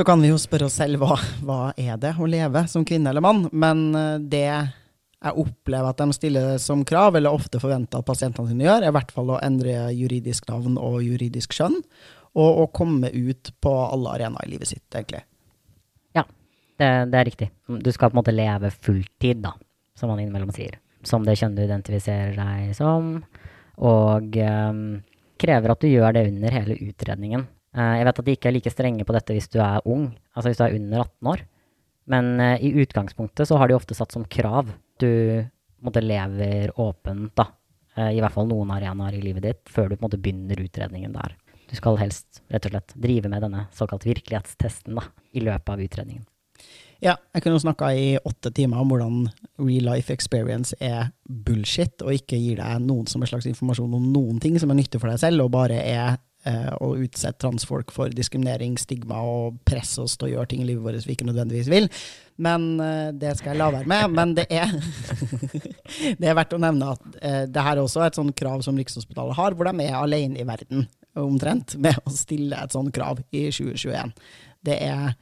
[0.00, 1.12] Så kan vi jo spørre oss selv hva,
[1.44, 6.00] hva er det å leve som kvinne eller mann, men eh, det jeg opplever at
[6.00, 9.34] de stiller som krav, eller ofte forventer at pasientene sine gjør, er i hvert fall
[9.34, 11.76] å endre juridisk navn og juridisk skjønn,
[12.32, 15.20] og å komme ut på alle arenaer i livet sitt, egentlig.
[16.16, 16.24] Ja,
[16.80, 17.52] det, det er riktig.
[17.68, 19.52] Du skal på en måte leve fulltid, da,
[20.00, 20.80] som man innimellom sier.
[21.04, 23.18] Som det kjønnet du identifiserer deg som,
[23.84, 24.84] og um,
[25.36, 27.50] krever at du gjør det under hele utredningen.
[27.76, 30.10] Eh, jeg vet at de ikke er like strenge på dette hvis du er ung,
[30.34, 31.44] altså hvis du er under 18 år.
[32.10, 35.10] Men eh, i utgangspunktet så har de ofte satt som krav du
[35.80, 37.46] måte lever åpent, da.
[37.96, 41.36] eh, I hvert fall noen arenaer i livet ditt, før du måte begynner utredningen der.
[41.70, 45.82] Du skal helst rett og slett drive med denne såkalt virkelighetstesten da, i løpet av
[45.84, 46.26] utredningen.
[47.00, 49.20] Ja, jeg kunne snakka i åtte timer om hvordan
[49.62, 54.10] real life experience er bullshit, og ikke gir deg noen som en slags informasjon om
[54.12, 57.92] noen ting som er nyttig for deg selv, og bare er eh, å utsette transfolk
[57.94, 61.28] for diskriminering, stigma og presse oss til å gjøre ting i livet vårt vi ikke
[61.28, 61.88] nødvendigvis vil.
[62.40, 64.14] Men eh, det skal jeg la være med.
[64.16, 64.72] Men det er,
[66.20, 68.78] det er verdt å nevne at eh, det her er også et sånt krav som
[68.80, 70.88] Rikshospitalet har, hvor de er alene i verden,
[71.20, 74.14] omtrent, med å stille et sånt krav i 2021.
[74.64, 75.16] Det er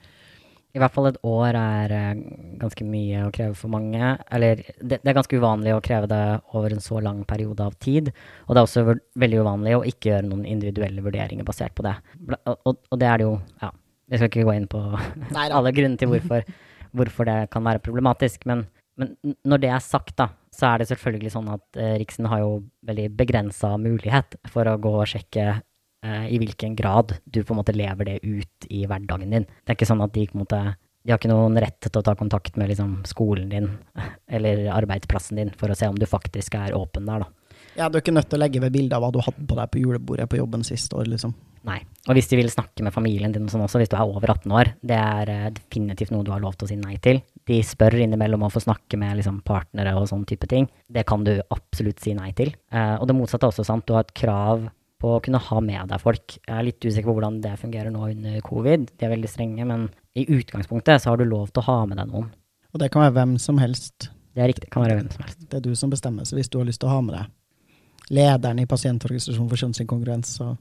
[0.78, 2.20] I hvert fall et år er eh,
[2.60, 4.12] ganske mye å kreve for mange.
[4.34, 6.22] Eller det, det er ganske uvanlig å kreve det
[6.54, 8.12] over en så lang periode av tid.
[8.46, 8.86] Og det er også
[9.18, 11.96] veldig uvanlig å ikke gjøre noen individuelle vurderinger basert på det.
[12.38, 13.72] Og, og det er det jo Ja,
[14.08, 14.82] jeg skal ikke gå inn på
[15.58, 16.46] alle grunner til hvorfor,
[16.96, 18.46] hvorfor det kan være problematisk.
[18.48, 18.68] Men,
[19.00, 22.44] men når det er sagt, da, så er det selvfølgelig sånn at eh, Riksen har
[22.44, 22.52] jo
[22.88, 25.58] veldig begrensa mulighet for å gå og sjekke
[26.06, 29.46] i hvilken grad du på en måte lever det ut i hverdagen din.
[29.48, 30.60] Det er ikke sånn at de måte
[31.08, 33.70] de har ikke noen rett til å ta kontakt med liksom, skolen din
[34.38, 37.32] eller arbeidsplassen din for å se om du faktisk er åpen der, da.
[37.78, 39.56] Ja, du er ikke nødt til å legge ved bilde av hva du hadde på
[39.56, 41.32] deg på julebordet på jobben siste år, liksom.
[41.66, 41.78] Nei.
[42.08, 44.32] Og hvis de vil snakke med familien din og sånn også, hvis du er over
[44.34, 47.20] 18 år, det er eh, definitivt noe du har lov til å si nei til.
[47.48, 50.68] De spør innimellom om å få snakke med liksom, partnere og sånn type ting.
[50.88, 52.54] Det kan du absolutt si nei til.
[52.72, 53.86] Eh, og det motsatte er også sant.
[53.88, 56.36] Du har et krav på å kunne ha med deg folk.
[56.40, 58.90] Jeg er litt usikker på hvordan det fungerer nå under covid.
[58.98, 62.00] De er veldig strenge, men i utgangspunktet så har du lov til å ha med
[62.00, 62.30] deg noen.
[62.74, 64.10] Og det kan være hvem som helst.
[64.34, 64.70] Det er riktig.
[64.74, 65.44] Kan være hvem som helst.
[65.46, 67.34] Det er du som bestemmer, så hvis du har lyst til å ha med deg
[68.14, 70.52] lederen i Pasientorganisasjonen for kjønnsinkongruens, så,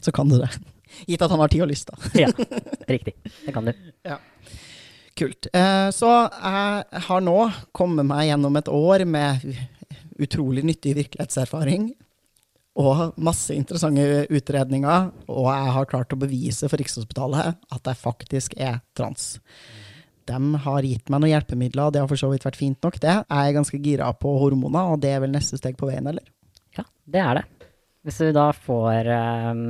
[0.00, 0.50] så kan du det.
[1.10, 2.12] Gitt at han har tid og lyst, da.
[2.24, 2.30] Ja,
[2.94, 3.16] riktig.
[3.44, 3.74] Det kan du.
[4.06, 4.18] Ja.
[5.14, 5.46] Kult.
[5.54, 7.36] Eh, så jeg har nå
[7.76, 9.44] kommet meg gjennom et år med
[10.18, 11.92] utrolig nyttig virkelighetserfaring.
[12.74, 18.56] Og masse interessante utredninger, og jeg har klart å bevise for Rikshospitalet at jeg faktisk
[18.58, 19.36] er trans.
[20.26, 22.98] De har gitt meg noen hjelpemidler, og det har for så vidt vært fint nok,
[23.02, 23.14] det.
[23.22, 26.26] Jeg er ganske gira på hormoner, og det er vel neste steg på veien, eller?
[26.74, 27.44] Ja, det er det.
[28.04, 29.12] Hvis du da får
[29.52, 29.62] um,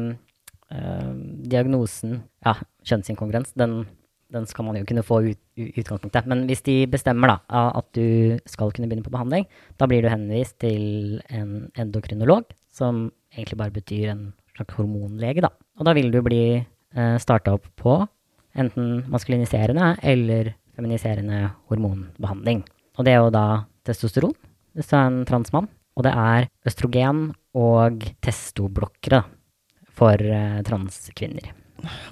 [0.72, 2.56] um, diagnosen ja,
[2.88, 3.82] kjønnsinkongruens, den,
[4.32, 6.30] den, skal man jo kunne få ut, utgangspunktet.
[6.30, 10.10] Men hvis de bestemmer da, at du skal kunne begynne på behandling, da blir du
[10.10, 15.44] henvist til en endokrinolog, som egentlig bare betyr en slags hormonlege.
[15.44, 15.52] Da.
[15.78, 18.00] Og da vil du bli eh, starta opp på
[18.58, 22.62] enten maskuliniserende eller feminiserende hormonbehandling.
[22.98, 23.46] Og det er jo da
[23.86, 24.34] testosteron,
[24.74, 25.70] hvis du er en transmann.
[25.94, 29.22] Og det er østrogen og testoblokkere
[29.94, 31.52] for eh, transkvinner.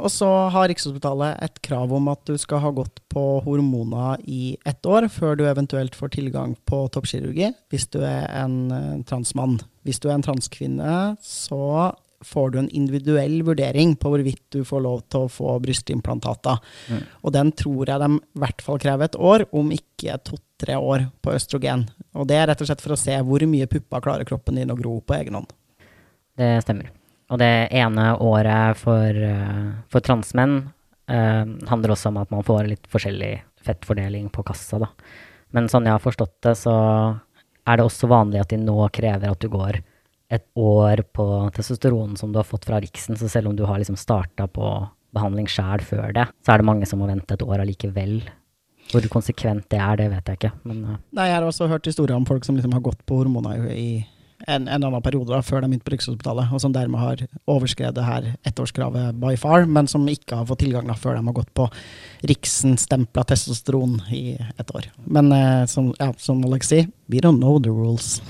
[0.02, 4.56] Og så har Rikshospitalet et krav om at du skal ha gått på hormoner i
[4.68, 9.58] ett år før du eventuelt får tilgang på toppkirurgi, hvis du er en uh, transmann.
[9.87, 14.85] Hvis du er en transkvinne, så får du en individuell vurdering på hvorvidt du får
[14.85, 16.62] lov til å få brystimplantater.
[16.92, 17.02] Mm.
[17.26, 21.08] Og den tror jeg de i hvert fall krever et år, om ikke to-tre år
[21.22, 21.88] på østrogen.
[22.14, 24.72] Og det er rett og slett for å se hvor mye pupper klarer kroppen din
[24.72, 25.50] å gro på egen hånd.
[26.38, 26.92] Det stemmer.
[27.33, 30.59] Og det ene året for, uh, for transmenn
[31.09, 34.90] eh, handler også om at man får litt forskjellig fettfordeling på kassa, da.
[35.57, 36.75] Men sånn jeg har forstått det, så
[37.62, 39.81] er det også vanlig at de nå krever at du går
[40.33, 43.81] et år på testosteron som du har fått fra Riksen, så selv om du har
[43.81, 44.71] liksom starta på
[45.12, 48.23] behandling sjæl før det, så er det mange som må vente et år allikevel.
[48.90, 50.53] Hvor konsekvent det er, det vet jeg ikke.
[50.68, 50.97] Men, uh.
[51.14, 54.03] Nei, jeg har også hørt historier om folk som liksom har gått på hormoner i
[54.46, 58.05] en, en annen periode da, før de begynte på Rikshospitalet, og som dermed har overskredet
[58.07, 61.52] her ettårskravet by far, men som ikke har fått tilgang da, før de har gått
[61.57, 61.68] på
[62.31, 64.88] Riksen-stempla testosteron i et år.
[65.05, 68.20] Men eh, som, ja, som Alex sier, we don't know the rules.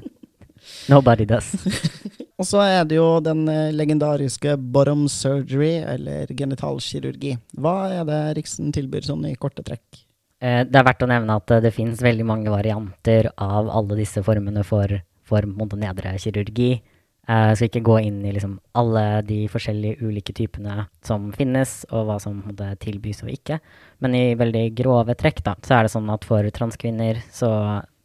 [0.92, 1.52] Nobody does.
[2.38, 7.36] og så er det jo den eh, legendariske bottom surgery, eller genitalkirurgi.
[7.58, 10.04] Hva er det Riksen tilbyr sånn i korte trekk?
[10.42, 14.22] Eh, det er verdt å nevne at det finnes veldig mange varianter av alle disse
[14.26, 14.92] formene for
[15.26, 16.76] for nedre kirurgi.
[17.26, 21.80] Jeg eh, skal ikke gå inn i liksom alle de forskjellige ulike typene som finnes,
[21.90, 22.44] og hva som
[22.82, 23.58] tilbys og ikke.
[24.04, 27.50] Men i veldig grove trekk da, så er det sånn at for transkvinner så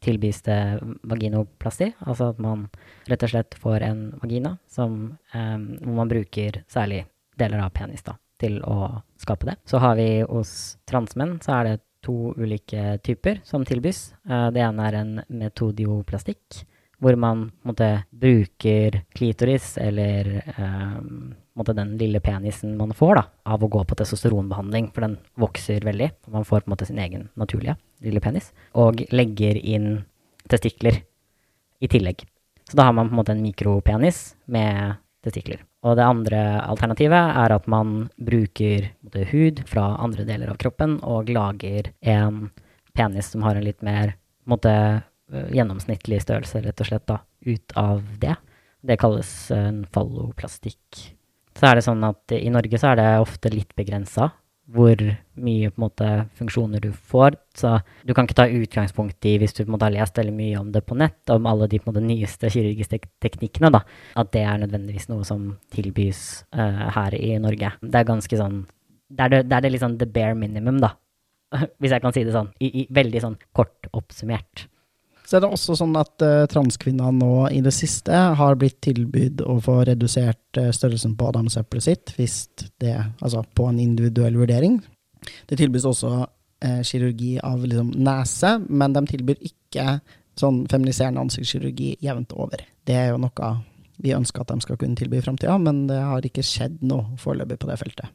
[0.01, 1.91] tilbys det vaginoplasti.
[2.07, 2.65] Altså at man
[3.09, 7.05] rett og slett får en vagina som, eh, hvor man bruker særlig
[7.37, 9.59] deler av penis da, til å skape det.
[9.69, 14.15] Så har vi hos transmenn så er det to ulike typer som tilbys.
[14.25, 16.65] Eh, det ene er en metodioplastikk
[17.01, 23.23] hvor man måte, bruker klitoris, eller um, måte, den lille penisen man får da,
[23.55, 26.11] av å gå på testosteronbehandling, for den vokser veldig.
[26.29, 30.03] Man får på en måte sin egen naturlige lille penis, og legger inn
[30.49, 31.01] testikler
[31.81, 32.21] i tillegg.
[32.69, 35.65] Så da har man på en måte en mikropenis med testikler.
[35.81, 40.99] Og det andre alternativet er at man bruker måte, hud fra andre deler av kroppen
[41.01, 42.51] og lager en
[42.97, 44.15] penis som har en litt mer
[44.49, 44.73] måte,
[45.31, 48.35] gjennomsnittlig størrelse, rett og slett, da, ut av det.
[48.81, 51.01] Det kalles en falloplastikk.
[51.57, 54.31] Så er det sånn at i Norge så er det ofte litt begrensa
[54.71, 54.99] hvor
[55.41, 56.07] mye på en måte
[56.39, 57.35] funksjoner du får.
[57.57, 57.73] Så
[58.07, 60.59] du kan ikke ta utgangspunkt i, hvis du på en måte har lest veldig mye
[60.61, 63.83] om det på nett, om alle de på en måte nyeste kirurgiske teknikkene, da,
[64.21, 67.73] at det er nødvendigvis noe som tilbys uh, her i Norge.
[67.81, 68.63] Det er ganske sånn
[69.11, 70.93] Det er det, det, er det liksom the bare minimum, da.
[71.83, 72.53] hvis jeg kan si det sånn.
[72.63, 74.69] I, i, veldig sånn kort oppsummert.
[75.31, 79.39] Så er det også sånn at uh, transkvinner nå i det siste har blitt tilbudt
[79.47, 82.33] å få redusert uh, størrelsen på adamseplet sitt, hvis
[82.83, 84.81] det, altså på en individuell vurdering.
[85.47, 89.85] Det tilbys også uh, kirurgi av liksom, nese, men de tilbyr ikke
[90.35, 92.67] sånn feminiserende ansiktskirurgi jevnt over.
[92.83, 93.53] Det er jo noe
[94.03, 97.15] vi ønsker at de skal kunne tilby i framtida, men det har ikke skjedd noe
[97.23, 98.11] foreløpig på det feltet.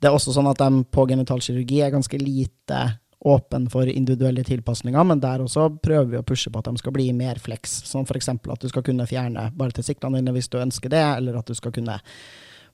[0.00, 2.80] Det er også sånn at de på genitalkirurgi er ganske lite
[3.20, 6.94] åpen for individuelle tilpasninger, men der også prøver vi å pushe på at de skal
[6.96, 7.82] bli mer flex.
[7.88, 8.30] Som f.eks.
[8.32, 11.56] at du skal kunne fjerne bare testiklene dine hvis du ønsker det, eller at du
[11.56, 11.98] skal kunne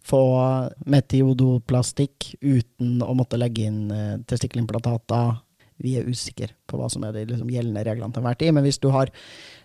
[0.06, 0.20] få
[0.86, 5.40] metiodoplastikk uten å måtte legge inn uh, testikkelimplantater.
[5.82, 8.64] Vi er usikre på hva som er de liksom, gjeldende reglene til enhver tid, men
[8.64, 9.10] hvis du har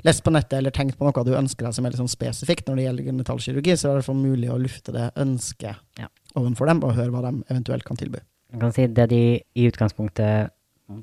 [0.04, 2.80] lest på nettet eller tenkt på noe du ønsker deg som er sånn spesifikt når
[2.80, 6.10] det gjelder genitalkirurgi, så er det i hvert fall mulig å lufte det ønsket ja.
[6.34, 8.26] overfor dem, og høre hva de eventuelt kan tilby.
[8.52, 10.52] Jeg kan si Det de i utgangspunktet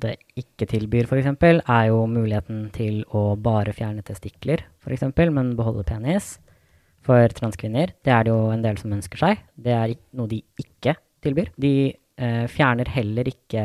[0.01, 5.85] det ikke tilbyr, f.eks., er jo muligheten til å bare fjerne testikler, f.eks., men beholde
[5.87, 6.37] penis
[7.05, 7.93] for transkvinner.
[8.05, 9.45] Det er det jo en del som ønsker seg.
[9.55, 11.53] Det er noe de ikke tilbyr.
[11.59, 13.63] De eh, fjerner heller ikke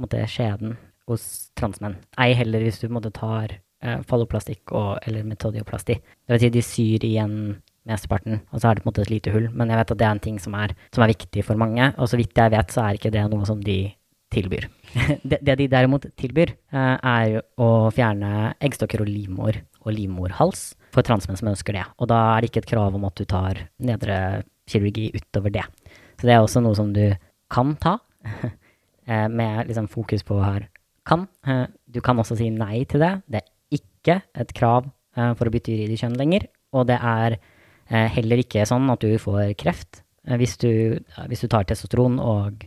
[0.00, 0.76] måtte, skjeden
[1.10, 1.26] hos
[1.58, 1.98] transmenn.
[2.22, 5.98] Ei heller hvis du måtte, tar eh, falloplastikk og, eller metodioplasti.
[6.00, 7.36] Det vil si de syr igjen
[7.88, 9.48] mesteparten, og så er det på en måte et lite hull.
[9.50, 11.90] Men jeg vet at det er en ting som er, som er viktig for mange,
[11.98, 13.80] og så vidt jeg vet, så er ikke det noe som de
[14.32, 14.68] tilbyr.
[15.30, 21.38] det, de derimot tilbyr, eh, er å fjerne eggstokker og livmor og livmorhals for transmenn
[21.38, 21.84] som ønsker det.
[21.98, 25.64] Og da er det ikke et krav om at du tar nedre kirurgi utover det.
[26.20, 27.04] Så det er også noe som du
[27.52, 27.98] kan ta,
[29.08, 30.68] eh, med liksom fokus på her
[31.08, 31.26] kan.
[31.46, 33.14] Eh, du kan også si nei til det.
[33.26, 36.46] Det er ikke et krav for å bytte juridisk kjønn lenger.
[36.72, 37.34] Og det er
[38.14, 39.98] heller ikke sånn at du får kreft
[40.40, 40.96] hvis du,
[41.28, 42.64] hvis du tar testosteron og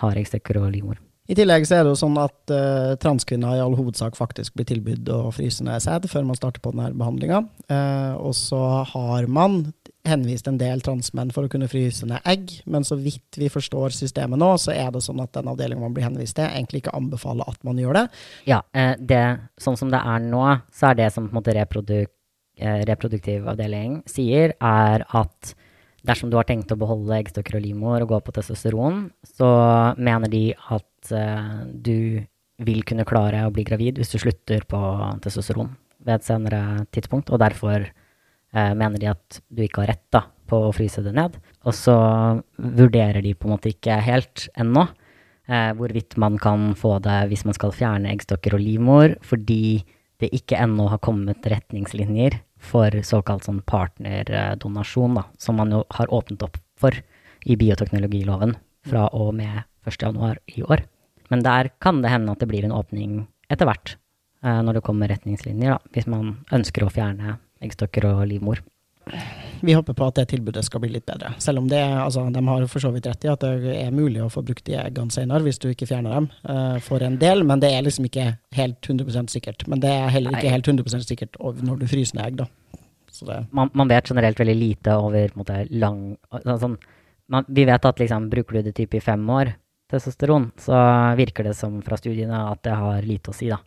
[0.00, 1.02] har eggstokker og livmor.
[1.26, 4.68] I tillegg så er det jo sånn at uh, transkvinner i all hovedsak faktisk blir
[4.68, 7.42] tilbudt å fryse ned sæd før man starter på denne behandlinga.
[7.66, 8.60] Uh, eh, og så
[8.92, 9.64] har man
[10.06, 13.96] henvist en del transmenn for å kunne fryse ned egg, men så vidt vi forstår
[13.96, 16.94] systemet nå, så er det sånn at den avdelingen man blir henvist til, egentlig ikke
[16.94, 18.06] anbefaler at man gjør det.
[18.46, 19.24] Ja, uh, det,
[19.58, 22.12] sånn som det er nå, så er det som på en måte reproduk,
[22.56, 25.50] reproduktiv avdeling sier, er at
[26.06, 29.48] dersom du har tenkt å beholde eggstokker og livmor og gå på testosteron, så
[29.98, 32.22] mener de at uh, du
[32.66, 34.80] vil kunne klare å bli gravid hvis du slutter på
[35.24, 35.74] testosteron
[36.06, 36.60] ved et senere
[36.94, 41.02] tidspunkt, og derfor uh, mener de at du ikke har rett da, på å fryse
[41.02, 41.36] det ned.
[41.66, 41.96] Og så
[42.56, 47.46] vurderer de på en måte ikke helt ennå uh, hvorvidt man kan få det hvis
[47.48, 49.82] man skal fjerne eggstokker og livmor, fordi
[50.22, 56.12] det ikke ennå har kommet retningslinjer for såkalt sånn partnerdonasjon, da, som man jo har
[56.12, 56.96] åpnet opp for
[57.46, 58.56] i bioteknologiloven
[58.86, 60.84] fra og med 1.1 i år.
[61.30, 63.96] Men der kan det hende at det blir en åpning etter hvert,
[64.44, 68.62] eh, når det kommer retningslinjer, da, hvis man ønsker å fjerne eggstokker og livmor.
[69.60, 71.32] Vi håper på at det tilbudet skal bli litt bedre.
[71.42, 74.22] Selv om det, altså, de har for så vidt rett i at det er mulig
[74.24, 77.44] å få brukt de eggene senere hvis du ikke fjerner dem uh, for en del,
[77.46, 78.28] men det er liksom ikke
[78.58, 79.66] helt 100% sikkert.
[79.70, 82.50] Men det er heller ikke helt 100% sikkert når du fryser ned egg, da.
[83.50, 86.74] Man, man, vet generelt veldig lite over måte, lang sånn,
[87.32, 89.54] man, Vi vet at liksom, bruker du det type i fem år,
[89.90, 90.76] testosteron, så
[91.18, 93.60] virker det som fra studiene at det har lite å si da,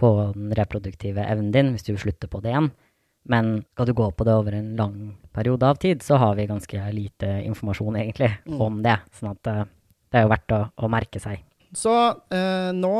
[0.00, 2.70] på den reproduktive evnen din hvis du slutter på det igjen.
[3.30, 4.96] Men skal du gå på det over en lang
[5.34, 8.60] periode av tid, så har vi ganske lite informasjon egentlig mm.
[8.62, 8.96] om det.
[9.18, 9.62] Sånn at uh,
[10.12, 11.42] det er jo verdt å, å merke seg.
[11.76, 12.96] Så uh, nå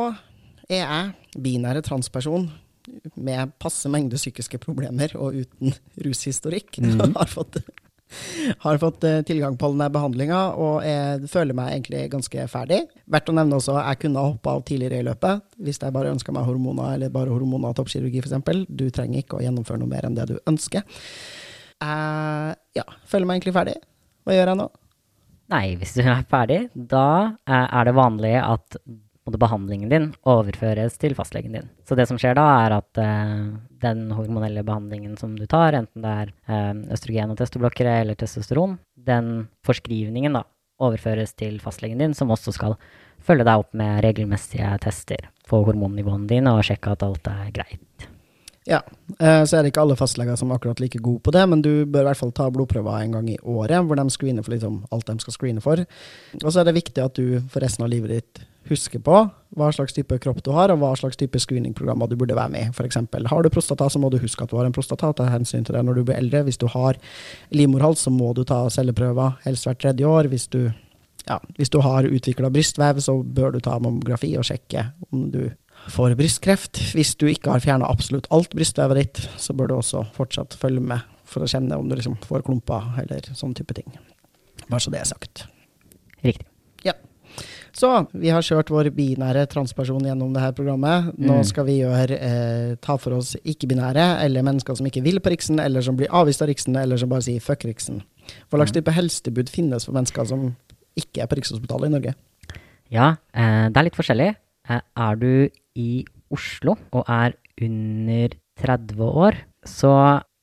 [0.67, 2.49] er jeg binære transperson
[3.15, 6.77] med passe mengde psykiske problemer og uten rushistorikk.
[6.87, 7.15] Mm.
[7.15, 7.59] har fått
[8.63, 12.81] har fått eh, tilgang på denne behandlinga og jeg føler meg egentlig ganske ferdig.
[13.09, 16.13] Verdt å nevne også jeg kunne ha hoppa av tidligere i løpet hvis jeg bare
[16.15, 18.65] ønska meg hormoner eller bare hormoner og toppkirurgi f.eks.
[18.69, 20.83] Du trenger ikke å gjennomføre noe mer enn det du ønsker.
[21.77, 23.79] Jeg ja, føler meg egentlig ferdig.
[24.25, 24.69] Hva gjør jeg nå?
[25.53, 27.09] Nei, hvis du er ferdig, da
[27.47, 28.79] eh, er det vanlig at
[29.35, 31.69] behandlingen din overføres til fastlegen din.
[31.83, 33.41] Så det som skjer da, er at eh,
[33.83, 38.77] den hormonelle behandlingen som du tar, enten det er eh, østrogen og testoblokkere eller testosteron,
[38.95, 40.45] den forskrivningen da
[40.79, 42.77] overføres til fastlegen din, som også skal
[43.27, 48.07] følge deg opp med regelmessige tester på hormonnivåene dine og sjekke at alt er greit.
[48.67, 48.81] Ja,
[49.19, 51.61] eh, så er det ikke alle fastleger som er akkurat like gode på det, men
[51.63, 54.51] du bør i hvert fall ta blodprøver en gang i året, hvor de screener for
[54.51, 55.85] liksom alt de skal screene for.
[56.43, 59.19] Og så er det viktig at du for resten av livet ditt husker på
[59.57, 62.67] hva slags type kropp du har, og hva slags type screeningprogrammer du burde være med
[62.67, 62.71] i.
[62.73, 62.99] F.eks.
[63.31, 65.77] har du prostata, så må du huske at du har en prostata, ta hensyn til
[65.77, 66.43] det når du blir eldre.
[66.47, 66.99] Hvis du har
[67.55, 70.29] livmorhals, så må du ta celleprøver helst hvert tredje år.
[70.31, 70.67] Hvis du,
[71.27, 75.45] ja, hvis du har utvikla brystvev, så bør du ta mammografi og sjekke om du
[75.93, 76.81] får brystkreft.
[76.97, 80.83] Hvis du ikke har fjerna absolutt alt brystvevet ditt, så bør du også fortsatt følge
[80.83, 83.89] med for å kjenne om du liksom får klumper eller sånn type ting.
[84.67, 85.47] Bare så det er sagt.
[86.23, 86.47] Riktig.
[87.77, 91.11] Så vi har kjørt vår binære transperson gjennom det her programmet.
[91.13, 91.45] Nå mm.
[91.45, 95.61] skal vi gjøre, eh, ta for oss ikke-binære, eller mennesker som ikke vil på Riksen,
[95.61, 97.99] eller som blir avvist av Riksen, eller som bare sier fuck Riksen.
[98.49, 98.77] Hva slags mm.
[98.79, 100.47] type helsetilbud finnes for mennesker som
[100.97, 102.13] ikke er på Rikshospitalet i Norge?
[102.93, 104.31] Ja, eh, det er litt forskjellig.
[104.71, 105.29] Eh, er du
[105.77, 105.91] i
[106.33, 109.93] Oslo og er under 30 år, så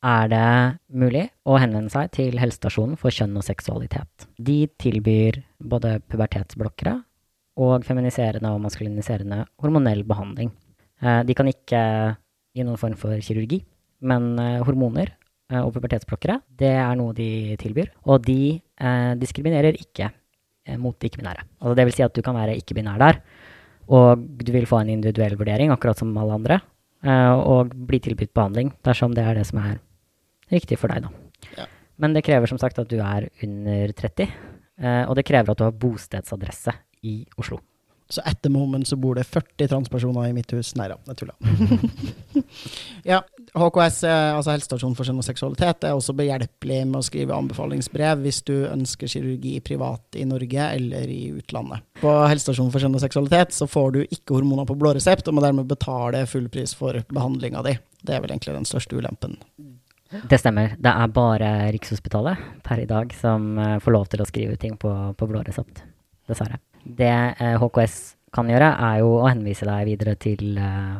[0.04, 0.52] er det
[0.94, 4.28] mulig å henvende seg til helsestasjonen for kjønn og seksualitet.
[4.38, 6.94] De tilbyr både pubertetsblokkere
[7.60, 10.50] og feminiserende og maskuliniserende hormonell behandling.
[11.02, 11.82] Eh, de kan ikke
[12.54, 13.60] gi noen form for kirurgi,
[14.06, 15.14] men eh, hormoner
[15.54, 17.90] og pubertetsblokkere, det er noe de tilbyr.
[18.08, 20.08] Og de eh, diskriminerer ikke
[20.80, 21.42] mot de ikke-binære.
[21.60, 23.18] Altså det vil si at du kan være ikke-binær der,
[23.92, 26.56] og du vil få en individuell vurdering, akkurat som alle andre,
[27.04, 29.74] og bli tilbudt behandling dersom det er det som er
[30.48, 31.58] riktig for deg, da.
[31.58, 31.66] Ja.
[32.00, 35.52] Men det krever som sagt at du er under 30, uh, eh, og det krever
[35.52, 36.74] at du har bostedsadresse
[37.04, 37.60] i Oslo.
[38.08, 40.74] Så etter moment så bor det 40 transpersoner i mitt hus.
[40.76, 41.36] Nei da, jeg tuller.
[43.12, 43.22] ja,
[43.56, 48.42] HKS, altså Helsestasjonen for kjønn og seksualitet, er også behjelpelig med å skrive anbefalingsbrev hvis
[48.44, 51.86] du ønsker kirurgi privat i Norge eller i utlandet.
[52.02, 55.38] På Helsestasjonen for kjønn og seksualitet så får du ikke hormoner på blå resept, og
[55.38, 57.78] må dermed betale full pris for behandlinga di.
[58.04, 59.40] Det er vel egentlig den største ulempen.
[60.28, 60.76] Det stemmer.
[60.78, 64.76] Det er bare Rikshospitalet per i dag som uh, får lov til å skrive ting
[64.78, 65.82] på, på blå resept.
[66.28, 66.60] Dessverre.
[66.84, 67.96] Det uh, eh, HKS
[68.34, 70.96] kan gjøre, er jo å henvise deg videre til eh,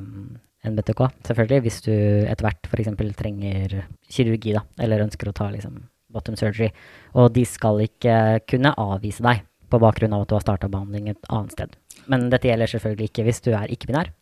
[0.70, 1.94] NBTK, selvfølgelig, hvis du
[2.30, 2.92] etter hvert f.eks.
[3.18, 3.74] trenger
[4.06, 5.80] kirurgi, da, eller ønsker å ta liksom
[6.14, 6.70] bottom surgery.
[7.18, 11.10] Og de skal ikke kunne avvise deg på bakgrunn av at du har starta behandling
[11.10, 11.74] et annet sted.
[12.06, 14.12] Men dette gjelder selvfølgelig ikke hvis du er ikke-binær.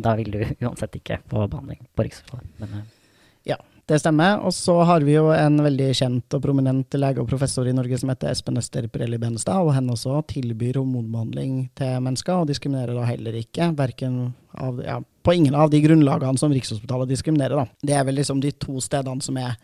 [0.00, 2.48] da vil du uansett ikke få behandling på Rikshospitalet.
[2.62, 2.82] ja,
[3.90, 4.38] det stemmer.
[4.46, 7.98] Og så har vi jo en veldig kjent og prominent lege og professor i Norge
[8.00, 12.96] som heter Espen Øster Pirelli Benestad, og henne også tilbyr hormonbehandling til mennesker, og diskriminerer
[12.96, 13.72] da heller ikke.
[13.78, 14.18] Verken
[14.54, 17.82] av, ja, på ingen av de grunnlagene som Rikshospitalet diskriminerer, da.
[17.82, 19.56] Det er vel liksom de to stedene som er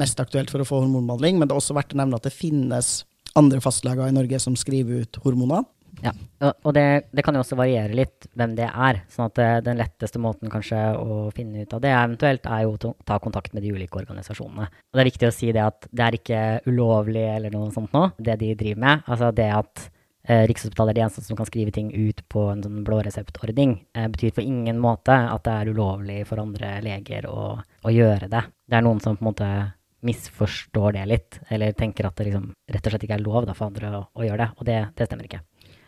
[0.00, 2.34] mest aktuelt for å få hormonbehandling, men det er også verdt å nevne at det
[2.34, 3.02] finnes
[3.38, 5.66] andre fastleger i Norge som skriver ut hormoner.
[6.02, 6.12] Ja,
[6.50, 6.84] og det,
[7.14, 9.00] det, kan jo også variere litt hvem det er.
[9.12, 12.74] sånn at eh, den letteste måten kanskje å finne ut av det eventuelt, er jo
[12.74, 14.68] å ta kontakt med de ulike organisasjonene.
[14.68, 17.94] Og det er viktig å si det at det er ikke ulovlig eller noe sånt
[17.96, 19.04] nå, det de driver med.
[19.06, 19.86] Altså det at
[20.28, 24.10] eh, Rikshospitalet er de eneste som kan skrive ting ut på en sånn blåreseptordning, eh,
[24.12, 28.44] betyr på ingen måte at det er ulovlig for andre leger å, å gjøre det.
[28.68, 29.54] Det er noen som på en måte
[30.04, 33.54] misforstår det litt, eller tenker at det liksom rett og slett ikke er lov da,
[33.56, 35.40] for andre å, å gjøre det, og det, det stemmer ikke.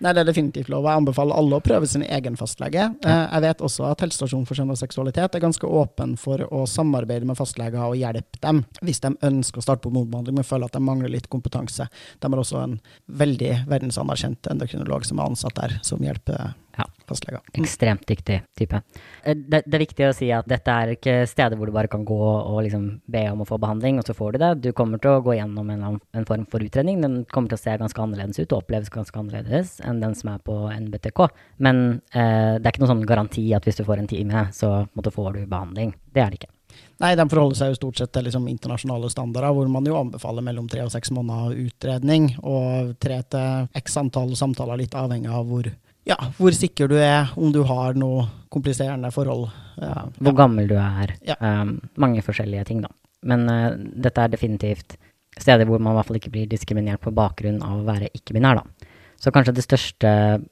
[0.04, 0.84] Nei, det er definitivt lov.
[0.84, 2.82] Jeg anbefaler alle å prøve sin egen fastlege.
[2.84, 3.12] Ja.
[3.12, 6.64] Eh, jeg vet også at Helsestasjonen for kjønn og seksualitet er ganske åpen for å
[6.68, 10.68] samarbeide med fastleger og hjelpe dem hvis de ønsker å starte på hormonbehandling, men føler
[10.68, 11.88] at de mangler litt kompetanse.
[12.20, 16.86] De har også en veldig verdensanerkjent endokrinolog som er ansatt der, som hjelper ja.
[17.08, 17.40] fastleger.
[17.40, 17.62] Mm.
[17.62, 18.80] Ekstremt dyktig type.
[19.22, 21.90] Eh, det, det, er viktig å si at dette er ikke steder hvor du bare
[21.92, 24.52] kan gå og liksom be om å få behandling, og så får du det.
[24.66, 27.00] Du kommer til å gå gjennom en, en form for utredning.
[27.04, 30.34] Den kommer til å se ganske annerledes ut og oppleves ganske annerledes enn den som
[30.34, 31.24] er på NBTK.
[31.64, 34.76] Men eh, det er ikke noen sånn garanti at hvis du får en time, så
[34.96, 35.96] måtte får du behandling.
[36.12, 36.52] Det er det ikke.
[37.00, 40.44] Nei, de forholder seg jo stort sett til liksom internasjonale standarder, hvor man jo anbefaler
[40.44, 45.44] mellom tre og seks måneder utredning, og tre til x antall samtaler, litt avhengig av
[45.48, 45.68] hvor
[46.06, 49.48] ja, hvor sikker du er, om du har noe kompliserende forhold.
[49.80, 50.38] Ja, hvor ja.
[50.38, 51.16] gammel du er.
[51.26, 51.36] Ja.
[51.40, 52.92] Um, mange forskjellige ting, da.
[53.26, 54.96] Men uh, dette er definitivt
[55.36, 58.62] steder hvor man i hvert fall ikke blir diskriminert på bakgrunn av å være ikke-binær,
[58.62, 58.92] da.
[59.20, 60.10] Så kanskje de største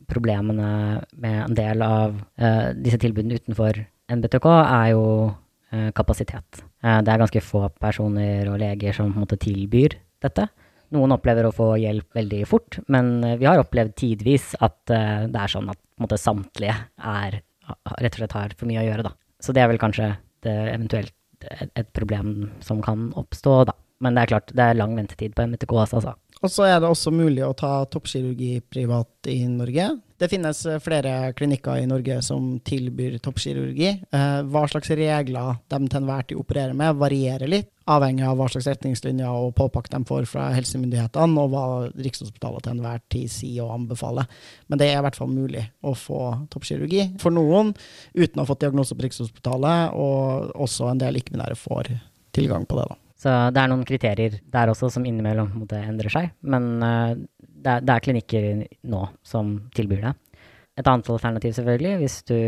[0.09, 0.69] problemene
[1.21, 3.79] med en del av uh, disse tilbudene utenfor
[4.11, 6.65] NBTK er jo uh, kapasitet.
[6.85, 10.49] det er ganske få personer og leger som på en måte tilbyr dette.
[10.95, 15.27] Noen opplever å få hjelp veldig fort, men eh, vi har opplevd tidvis at uh,
[15.31, 17.41] det er sånn at måte, samtlige er,
[17.99, 19.15] rett og slett har for mye å gjøre, da.
[19.43, 20.13] Så det er vel kanskje
[20.45, 21.15] det eventuelt
[21.45, 23.77] et, et, problem som kan oppstå, da.
[24.05, 26.15] Men det er klart, det er lang ventetid på MTK, altså.
[26.45, 29.87] Og så er det også mulig å ta toppkirurgi privat i Norge.
[30.21, 33.89] Det finnes eh, flere klinikker i Norge som tilbyr toppkirurgi.
[34.13, 38.51] Eh, hva slags regler de til enhver tid opererer med, varierer litt, avhengig av hva
[38.53, 41.65] slags retningslinjer og påpakk de får fra helsemyndighetene, og hva
[41.97, 44.29] Rikshospitalet til enhver tid sier og anbefaler.
[44.69, 46.21] Men det er i hvert fall mulig å få
[46.53, 47.73] toppkirurgi for noen
[48.13, 51.89] uten å ha fått diagnose på Rikshospitalet, og også en del ikke-binære får
[52.37, 52.91] tilgang på det.
[52.93, 53.04] da.
[53.19, 56.33] Så det er noen kriterier der også som innimellom måtte endre seg.
[56.43, 58.49] Men uh, det, er, det, er, klinikker
[58.91, 60.15] nå som tilbyr det.
[60.81, 62.39] Et annet alternativ selvfølgelig, hvis du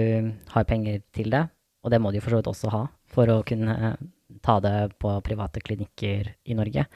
[0.50, 1.44] har penger til det,
[1.86, 2.82] og det må du for så vidt også ha
[3.14, 3.94] for å kunne
[4.42, 6.86] ta det på private klinikker i Norge,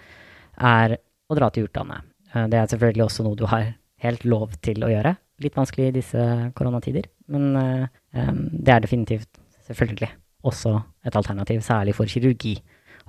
[0.59, 0.97] er
[1.31, 2.09] å dra til utlandet.
[2.35, 3.71] Uh, det er selvfølgelig også noe du har
[4.03, 5.15] helt lov til å gjøre.
[5.45, 6.25] Litt vanskelig i disse
[6.57, 10.11] koronatider, men det er definitivt selvfølgelig
[10.45, 10.75] også
[11.07, 12.59] et alternativ, særlig for kirurgi.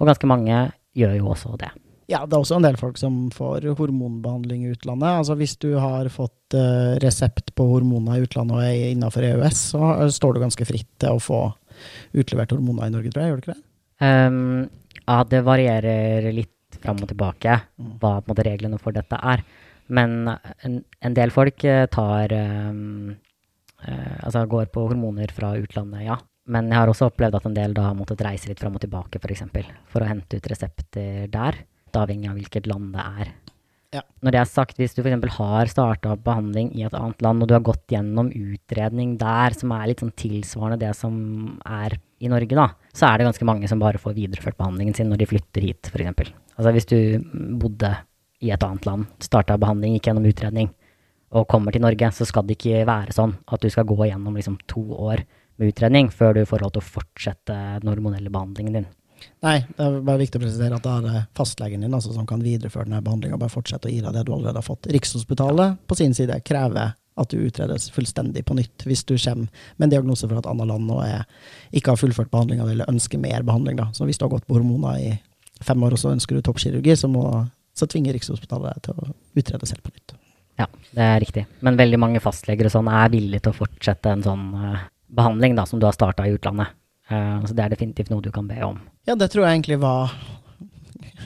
[0.01, 0.65] Og ganske mange
[0.97, 1.71] gjør jo også det.
[2.11, 5.21] Ja, det er også en del folk som får hormonbehandling i utlandet.
[5.21, 9.61] Altså Hvis du har fått uh, resept på hormoner i utlandet og er innenfor EØS,
[9.71, 11.43] så står du ganske fritt til å få
[12.17, 13.31] utlevert hormoner i Norge, tror jeg.
[13.31, 13.63] Gjør du ikke det?
[14.01, 14.65] Um,
[15.05, 17.93] ja, det varierer litt fram og tilbake mm.
[18.01, 19.45] hva måte, reglene for dette er.
[19.91, 23.09] Men en, en del folk eh, tar um,
[23.83, 26.19] uh, Altså går på hormoner fra utlandet, ja.
[26.49, 28.81] Men jeg har også opplevd at en del da har måttet reise litt fram og
[28.81, 29.21] tilbake, f.eks.
[29.21, 31.61] For, eksempel, for å hente ut resepter der,
[31.91, 33.31] avhengig av hvilket land det er.
[33.91, 34.01] Ja.
[34.23, 35.33] Når det er sagt, hvis du f.eks.
[35.35, 39.73] har starta behandling i et annet land, og du har gått gjennom utredning der som
[39.75, 41.17] er litt sånn tilsvarende det som
[41.67, 45.11] er i Norge, da, så er det ganske mange som bare får videreført behandlingen sin
[45.11, 46.31] når de flytter hit, f.eks.
[46.55, 46.97] Altså hvis du
[47.59, 47.91] bodde
[48.41, 50.71] i et annet land, starta behandling, gikk gjennom utredning,
[51.31, 54.35] og kommer til Norge, så skal det ikke være sånn at du skal gå gjennom
[54.39, 55.23] liksom to år
[55.61, 58.89] med utredning før du får lov til å fortsette den hormonelle behandlingen din.
[59.45, 62.25] Nei, det er bare viktig å presisere at da er det fastlegen din altså, som
[62.29, 63.37] kan videreføre denne behandlinga.
[63.41, 64.89] Bare fortsette å gi deg det du allerede har fått.
[64.93, 69.87] Rikshospitalet på sin side krever at du utredes fullstendig på nytt hvis du kommer med
[69.87, 71.25] en diagnose for at annet land nå er,
[71.75, 73.77] ikke har fullført behandlinga eller ønsker mer behandling.
[73.81, 73.89] Da.
[73.93, 75.11] Så hvis du har gått på hormoner i
[75.61, 77.25] fem år og så ønsker du toppkirurgi, så, må,
[77.77, 80.15] så tvinger Rikshospitalet deg til å utrede selv på nytt.
[80.61, 81.45] Ja, det er riktig.
[81.65, 84.81] Men veldig mange fastleger og sånn er villige til å fortsette en sånn uh,
[85.15, 86.73] behandling da, som du har starta i utlandet.
[87.11, 88.79] Uh, så det er definitivt noe du kan be om.
[89.07, 90.13] Ja, det tror jeg egentlig var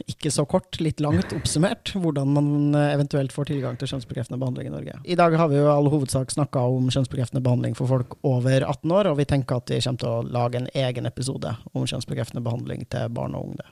[0.10, 4.70] ikke så kort, litt langt oppsummert, hvordan man eh, eventuelt får tilgang til kjønnsbekreftende behandling
[4.70, 4.98] i Norge.
[5.04, 8.92] I dag har vi jo all hovedsak snakka om kjønnsbekreftende behandling for folk over 18
[8.92, 12.44] år, og vi tenker at vi kommer til å lage en egen episode om kjønnsbekreftende
[12.46, 13.68] behandling til barn og unge.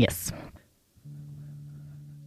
[0.00, 0.26] Yes.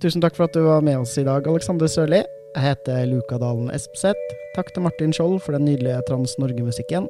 [0.01, 2.23] Tusen takk for at du var med oss i dag, Alexander Sørli.
[2.55, 4.35] Jeg heter Luka Dalen Espseth.
[4.55, 7.09] Takk til Martin Skjold for den nydelige Trans Norge-musikken.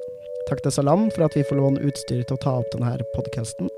[0.50, 3.70] Takk til Salam for at vi får låne utstyr til å ta opp denne podkasten.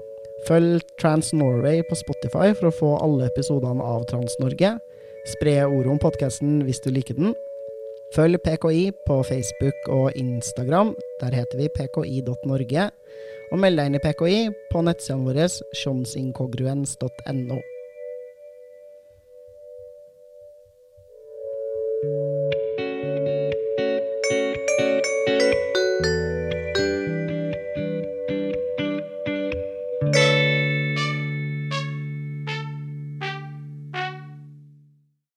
[0.48, 4.78] Følg Trans Norway på Spotify for å få alle episodene av Trans Norge.
[5.28, 7.36] Spre ordet om podkasten hvis du liker den.
[8.16, 10.96] Følg PKI på Facebook og Instagram.
[11.22, 12.90] Der heter vi pki.norge.
[13.52, 15.50] Og meld deg inn i PKI på nettsidene våre